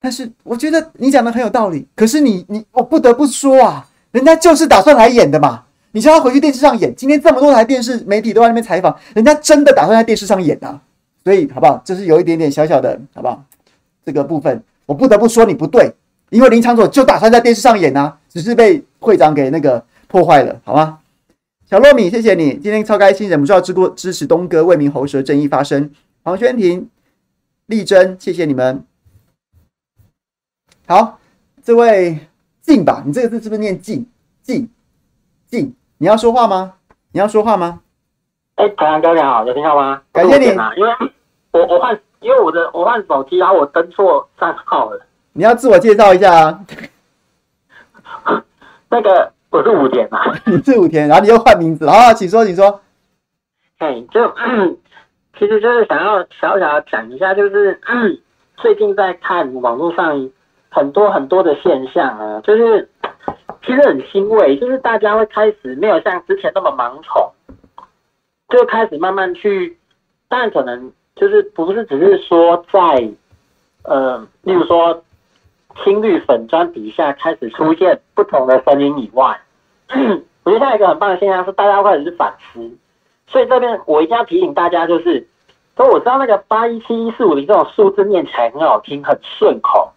[0.00, 1.86] 但是我觉得你讲的很有道理。
[1.94, 5.62] 可是你你我不得不说啊，人家就是打算来演的嘛。
[5.92, 10.80] 你叫他回去电视上演，今天这么多台电视媒体都在那边采访，人家真的打算在电视上演啊。
[11.22, 11.80] 所以好不好？
[11.84, 13.40] 这是有一点点小小的，好不好？
[14.04, 15.94] 这个部分我不得不说你不对，
[16.30, 20.98] 因为林昶佐就打算在电视上演啊，只是被会长给那个破坏了，好吗？
[21.66, 25.90] 小糯米，谢谢你，今天超开心，忍不住要支过支持东哥为民喉舌，正义发声。
[26.22, 26.90] 黄轩婷、
[27.66, 28.84] 丽珍，谢谢你们。
[30.86, 31.18] 好，
[31.62, 32.18] 这位
[32.60, 34.06] 静吧，你这个字是不是念静？
[34.42, 34.68] 静
[35.46, 36.74] 静，你要说话吗？
[37.12, 37.80] 你要说话吗？
[38.56, 40.02] 哎，台阳哥你好，有听到吗？
[40.12, 40.94] 感谢你，因为
[41.52, 45.06] 我我换，因为我的我换手机，然后我登错账号了。
[45.32, 46.64] 你要自我介绍一下啊？
[48.90, 49.32] 那个。
[49.54, 52.80] 我是五田嘛， 你是五田，然后你又换名字，好，请说，请说。
[53.78, 54.20] 哎，就
[55.38, 57.80] 其实就是想要小小讲一下，就是
[58.58, 60.28] 最近在看网络上
[60.70, 62.88] 很多很多的现象啊，就是
[63.64, 67.30] 其实很欣慰，就是大家会开始没有像之前那么盲从，
[68.48, 69.78] 就开始慢慢去，
[70.28, 73.08] 但可能就是不是只是说在
[73.84, 75.00] 呃，例如说
[75.82, 79.38] 青绿粉砖底下开始出现不同的声音以外。
[80.44, 82.70] 我觉得现在一个很棒的现象是，大家开始是反思，
[83.26, 85.26] 所以这边我一定要提醒大家，就是，
[85.76, 89.90] 说我知道那个八一七一四五零这种数字念起来很好听，很顺口，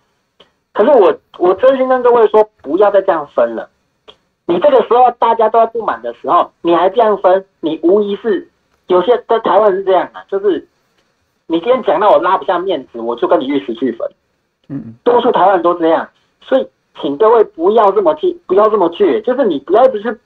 [0.74, 3.70] 可是我我真心跟各位说，不要再这样分了。
[4.46, 8.48] 你这个时候大家都在不满的时候，你还这样分，你无疑是
[8.88, 10.66] 有些在台湾是这样的，就是
[11.48, 14.10] 你今天讲到我拉不下面子，我就跟你玉石俱焚。
[14.70, 16.10] 嗯，多数台湾人都这样，
[16.42, 16.68] 所以。
[17.00, 20.20] 请各位不要这么倔，不要这么倔，就是你不要只是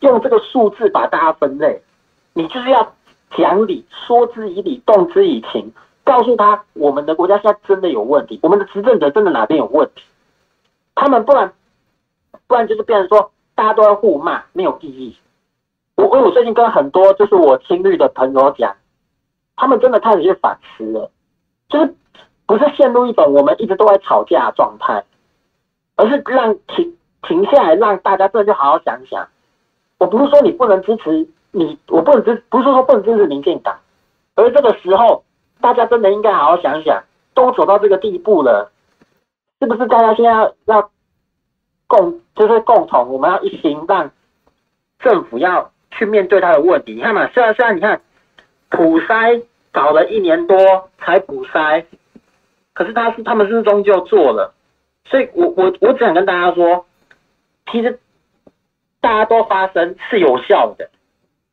[0.00, 1.80] 用这个数字把大家分类，
[2.34, 2.92] 你就是要
[3.34, 5.72] 讲理，说之以理，动之以情，
[6.04, 10.02] 告诉他我们的国家现在真的有问题，我们的执政者真的哪边有问题，
[10.94, 11.50] 他们不然
[12.46, 15.16] 不然就是变成说大家都要互骂，没有意义。
[15.94, 18.76] 我我最近跟很多就是我亲绿的朋友讲，
[19.56, 21.10] 他们真的开始去反思了，
[21.70, 21.94] 就是
[22.48, 25.04] 不是陷入一种我们一直都在吵架状态，
[25.96, 29.28] 而是让停停下来，让大家真的就好好想想。
[29.98, 33.78] 我不是说你不能支持你，我不能支，不是说不能支持民进党，
[34.34, 35.22] 而这个时候
[35.60, 38.70] 大家真的应该好好想想，都走到这个地步了，
[39.60, 40.90] 是不是大家现在要
[41.86, 44.10] 共就是共同，我们要一心让
[45.00, 46.94] 政府要去面对他的问题。
[46.94, 48.00] 你看嘛，虽然虽然你看
[48.70, 50.56] 普筛搞了一年多
[50.98, 51.84] 才普筛，
[52.78, 54.54] 可是他是他们是终究做了，
[55.10, 56.86] 所以我我我只想跟大家说，
[57.72, 57.98] 其实。
[59.00, 60.90] 大家都发声是有效的，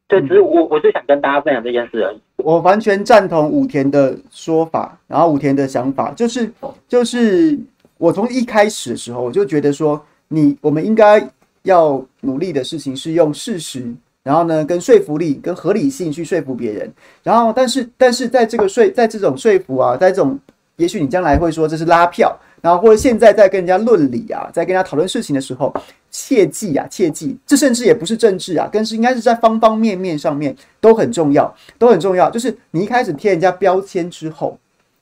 [0.08, 2.20] 对，只是我我就想跟大家分享这件事而已。
[2.38, 6.52] 我完全赞同武田的说法，然后武田的想法就是，
[6.88, 7.56] 就是
[8.00, 11.30] 我从一开始的时候我就觉得说，你我们应该
[11.62, 20.38] 要努力的事情是用事实，然后呢，跟说服力跟合理性去说服别人，然后但是但是在这个说在这种说服啊，在这种，
[20.78, 22.38] 也许你将来会说这是拉票。
[22.62, 25.72] 然后或者现在在跟人家论理啊，在跟人家讨论事情的时候，
[26.10, 32.28] 切记啊，切记，这甚至也不是政治啊，更是应该是在方方面面上面都很重要，都很重要。
[32.32, 34.58] 就是你一开始贴人家标签之后，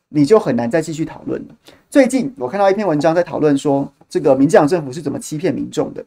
[0.09, 1.55] 你就很难再继续讨论了。
[1.89, 6.03] 最近我看到一篇文章在讨论说，这个民进党政府是怎么欺骗民众的。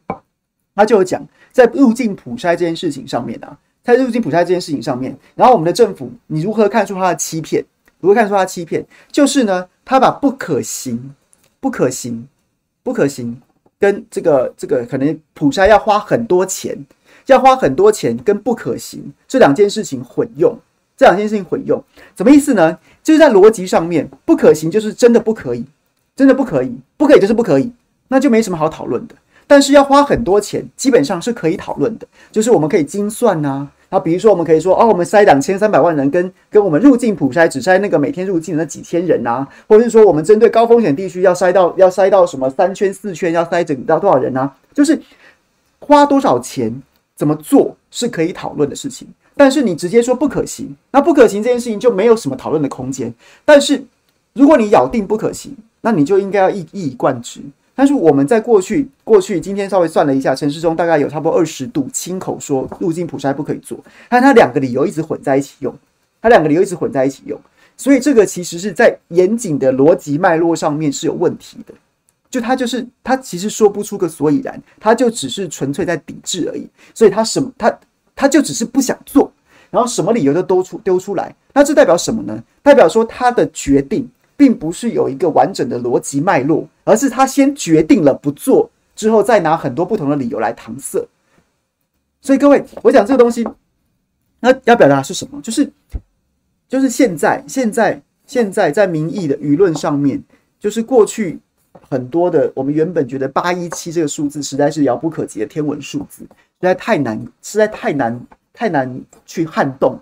[0.74, 7.64] 他就有讲，在入境普筛这件事情上面啊，在入境普筛这件事情上面，然后我们的政府，你如何看出他的欺骗？
[8.06, 8.86] 如何看出他欺骗？
[9.12, 11.14] 就是呢，他把不可行。
[11.58, 12.28] 不可行，
[12.84, 13.40] 不可行，
[13.80, 16.86] 跟这个这个可能普筛要花很多钱，
[17.26, 20.56] 要花很多钱，跟不可行这两件事情混用，
[20.96, 21.82] 这两件事情混用，
[22.16, 22.78] 什么意思呢？
[23.02, 25.64] 就是在逻辑上面，不可行就是真的不可以，
[26.14, 27.72] 真的不可以，不可以就是不可以，
[28.06, 29.16] 那就没什么好讨论的。
[29.48, 33.72] 但是要花很多钱，基本上是可以讨论的，就是我们可以精算呐、啊。
[33.88, 45.00] 然后比如说，我们可以说，哦，我们筛两千三百万人跟，跟我们入境普筛只筛那个每天入境的那几千人呐、啊，或者是说，我们针对高风险地区要筛到要筛到什么三圈四圈要筛整到多少人呢、就是
[45.78, 46.82] 花多少钱
[47.14, 49.06] 怎么做是可以讨论的事情。
[49.36, 53.12] 但是你直接说不可行，那不可行这件事情就没有什么讨论的空间。
[53.44, 53.84] 但是
[54.32, 57.40] 如果你咬定不可行，那你就应该要一一以贯之。
[57.78, 65.72] 但是我们在过去，过去今天稍微算了一下，陈时中大概有差不多二十度亲口说入境普筛不可以做，但他两个理由一直混在一起用，
[66.22, 67.38] 他两个理由一直混在一起用，
[67.76, 71.74] 所以这个其实是在严谨的逻辑脉络上面是有问题的，
[72.30, 77.78] 就他就是他其实说不出个所以然，他就只是纯粹在抵制而已，所以他什么他
[78.14, 79.30] 他就只是不想做，
[79.70, 82.42] 然后什么理由都都出丢出来，那这代表什么呢？
[82.62, 84.08] 代表说他的决定。
[84.36, 91.06] 并不是有一个完整的逻辑脉络，而是他先决定了不做，之后再拿很多不同的理由来搪塞。
[92.20, 93.46] 所以各位，我讲这个东西，
[94.40, 95.40] 那要表达是什么？
[95.40, 95.70] 就是，
[96.68, 100.22] 就是现在，现在，现在在民意的舆论上面，
[100.58, 101.38] 就是过去
[101.88, 108.20] 很多的我们原本觉得八一七这个数字实在是遥不可及的天文数字，实在太难，实在太难，
[108.52, 109.98] 太难去撼动。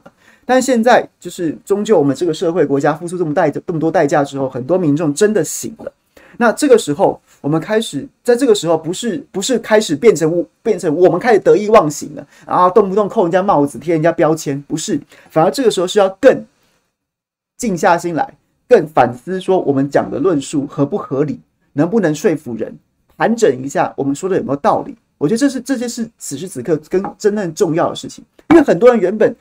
[0.47, 5.93] 但现在就是，终究我们这个社会国家付出这么代这么多代价之后，很多民众真的醒了。
[6.37, 16.45] 那这个时候，我们开始在这个时候，不是不是开始变成变成我们开始得意忘形了，然后动不动扣人家帽子、贴人家标签，不是，反而这个时候是要更
[17.57, 18.35] 静下心来，
[18.69, 21.41] 更反思说我们讲的论述合不合理，
[21.75, 22.77] 能不能说服人，
[23.17, 24.97] 盘整一下我们说的有没有道理。
[25.19, 29.35] 我觉得这是这些是此时此刻跟真正重要的事情，因为很多人原本。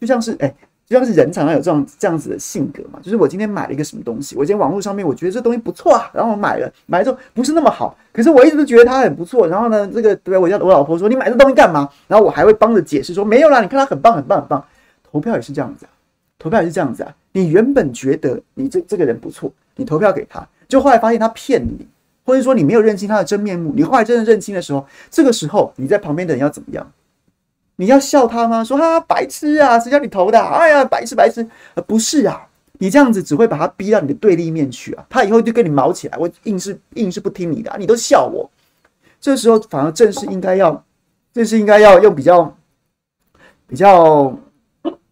[0.00, 0.52] 就像是哎、
[0.88, 2.98] 就像是人常常有这样这样子的性格嘛。
[3.02, 9.46] 就是我今天买了一个什么东西，我今天网络上面我觉得这东西不错啊，然后我买了，买了之后不是那么好，可是我一直都觉得它很不错。
[9.46, 11.88] 然后呢，这个对我叫我老婆说，你买这东西干嘛？
[12.08, 14.64] 然后我还会帮着解释说，没有啦，你看它很棒很棒很棒。
[15.12, 15.90] 投票也是这样子啊，
[16.38, 17.14] 投票也是这样子啊。
[17.32, 21.86] 你原本觉得你这这个人不错，你投票给他，就后来发现他骗你，
[22.24, 23.72] 或者说你没有认清他的真面目。
[23.76, 26.92] 你后来真的认清的时候，这个时候你在旁边的人要怎么样？
[27.80, 28.62] 你要笑他吗？
[28.62, 30.38] 说他白痴啊，谁叫你投的？
[30.38, 31.48] 哎呀，白痴白痴！
[31.72, 35.06] 呃，不是啊，你这样子只会把他逼到你的对立面去啊。
[35.08, 38.50] 他以后就跟你毛起来，我硬是硬是不听你的啊，你都笑我。
[39.18, 40.84] 这时候反而正是应该要，
[41.32, 42.54] 正是应该要用比较
[43.66, 44.36] 比较，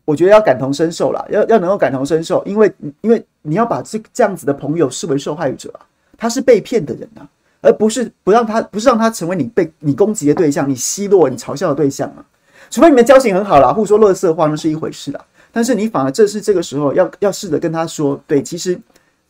[0.05, 5.81] 我觉得要感同身受啦，要要能够感同身受，因为因为你要把这这样子的朋友视为受害者啊，
[6.19, 7.25] 他是被骗的人啊，
[7.63, 12.21] 而不是不让他不是让他成为你被你攻击的对象，你奚落你嘲笑的对象啊。
[12.71, 15.25] 除非你们交情很好啦，互说垃圾话那是一回事啦。
[15.51, 18.79] 但是你反而正是这个时候要要试着跟他说，对，其实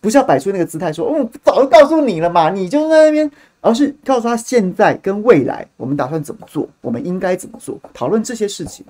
[0.01, 3.31] 不是要摆出那个姿态说，嗯，早就告诉你了嘛，你就在那边，
[3.61, 8.85] 而是告诉他现在跟未来我们打算怎么做，我们应该怎么做，讨论这些事情。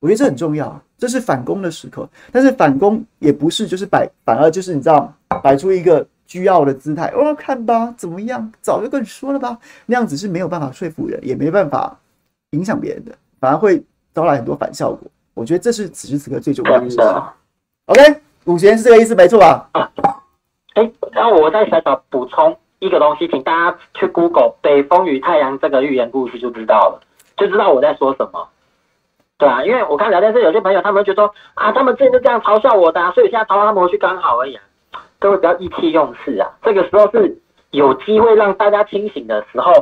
[0.00, 2.08] 我觉得这很重要，这是反攻的时刻。
[2.32, 5.12] 但是反攻也不是就是摆，反而就是你知道，
[5.42, 7.08] 摆出一个倨傲的姿态。
[7.08, 8.50] 哦，看吧，怎么样？
[8.62, 11.98] 早就跟你说了吧，那样子是没有办法说服人，也没办法
[12.52, 13.82] 影响别人的，反而会
[14.14, 15.10] 招来很多反效果。
[15.34, 17.06] 我觉得这是此时此刻最重要的事情。
[17.86, 18.02] OK，
[18.44, 19.68] 五贤是这个意思，没错吧？
[19.72, 19.90] 啊，
[20.74, 27.00] 哎，然后我再小小补充一个东西，请大家去 Google“ 北风与太阳”这个寓言故事就知道了，
[27.36, 28.48] 就知道我在说什么。
[29.38, 34.62] 对啊，因为我看聊天室有些朋友，他们觉得说啊，他们之前就这样嘲笑我的，啊，所以现在嘲笑他们回去刚好而已啊。
[35.18, 39.72] 各位不要意气用事啊，这个时候是有机会让大家清醒的时候，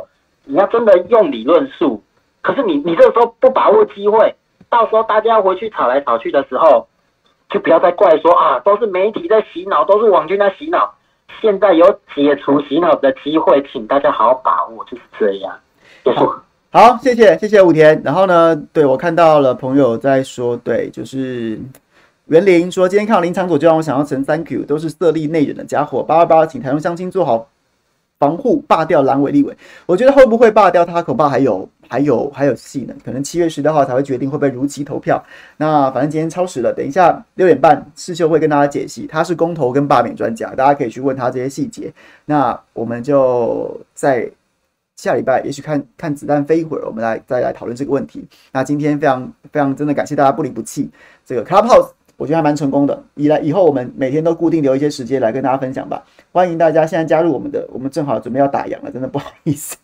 [0.45, 2.03] 你要真的用理论述。
[2.43, 4.35] 可是你你这个时候不把握机会，
[4.69, 6.87] 到时候大家要回去吵来吵去的时候，
[7.51, 10.95] 就不要再怪说啊，都是媒体在洗脑，都是网军在洗脑。
[11.41, 15.55] 现在有解除洗脑的机会，请大家好好把握，就是这样。
[16.05, 16.33] 结束。
[16.71, 18.01] 好，谢谢谢谢武田。
[18.05, 21.59] 然后呢，对我看到了朋友在说，对，就是
[22.27, 26.03] 袁林说，今天看到林场佐就让我想到陈三 Q，都是色厉内荏的家伙。
[26.03, 27.47] 八二八，请台中相亲做好
[28.19, 29.57] 防护，罢掉蓝委立委。
[29.87, 32.95] 我觉得会不会罢掉他，恐怕还有还有还有戏呢。
[33.05, 35.23] 可能七月十六号才会决定会不会如期投票。
[35.57, 39.07] 那反正今天超时了，等一下六点半世秀会跟大家解析。
[39.07, 41.93] 他是公投跟罢免专家，大家可以去问他这些细节。
[42.25, 44.31] 那我们就在。
[45.01, 48.27] 下礼拜也许看看子弹飞一会儿，我们来再来讨论这个问题。
[48.51, 50.91] 那今天非常非常真的感谢大家不离不弃。
[51.25, 53.03] 这个 Clubhouse 我觉得还蛮成功的。
[53.15, 56.05] 以来以后我们每天都固定留一些时间来跟大家分享吧。
[56.33, 59.75] 欢迎大家现在加入我们的，我们正好准备要打烊了，真的不好意思。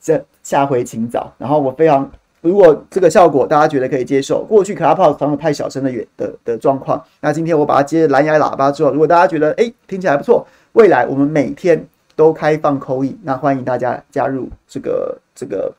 [0.00, 1.30] 这下回请早。
[1.36, 2.10] 然后我非常，
[2.40, 7.04] 如果这个效果大家觉得可以接受，过去 Clubhouse 常有太小声的远的的状况。
[7.20, 11.86] 那今天我把它接蓝牙喇叭之后，如果大家觉得哎听起来不错，未来我们每天。
[12.16, 15.72] 都开放口译那欢迎大家加入这个这个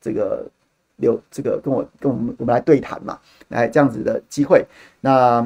[0.00, 0.46] 这个
[0.98, 3.18] 留这个跟我跟我们我们来对谈嘛，
[3.48, 4.64] 来这样子的机会。
[5.00, 5.44] 那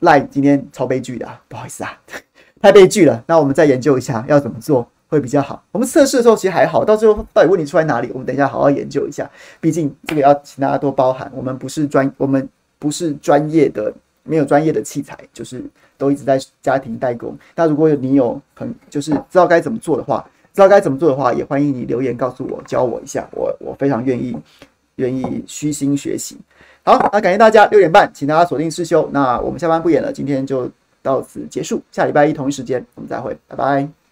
[0.00, 1.90] 赖今天超悲剧的，不好意思啊，
[2.62, 3.22] 太悲剧了。
[3.26, 5.62] 那我们再研究一下要怎么做会比较好。
[5.72, 8.10] 我们测试的时候其实还好，到最后到底问题出在哪里？
[8.12, 9.30] 我们等一下好好研究一下。
[9.60, 15.62] 毕竟这个要请大家多包涵，我们不是专我们不是专业的，没有专业的器材，就是。
[15.96, 17.38] 都一直在家庭代工。
[17.54, 24.36] 那如果你有很就是知道该怎么做的话，知道该怎么做的话，也欢迎你留言告诉我，教我一下，我我非常愿意
[24.96, 26.36] 愿意虚心学习。
[26.84, 29.08] 好，那感谢大家，六点半，请大家锁定思修。
[29.12, 30.70] 那我们下班不演了，今天就
[31.02, 34.03] 到此结束，下礼拜一同一时间我们再会，拜拜。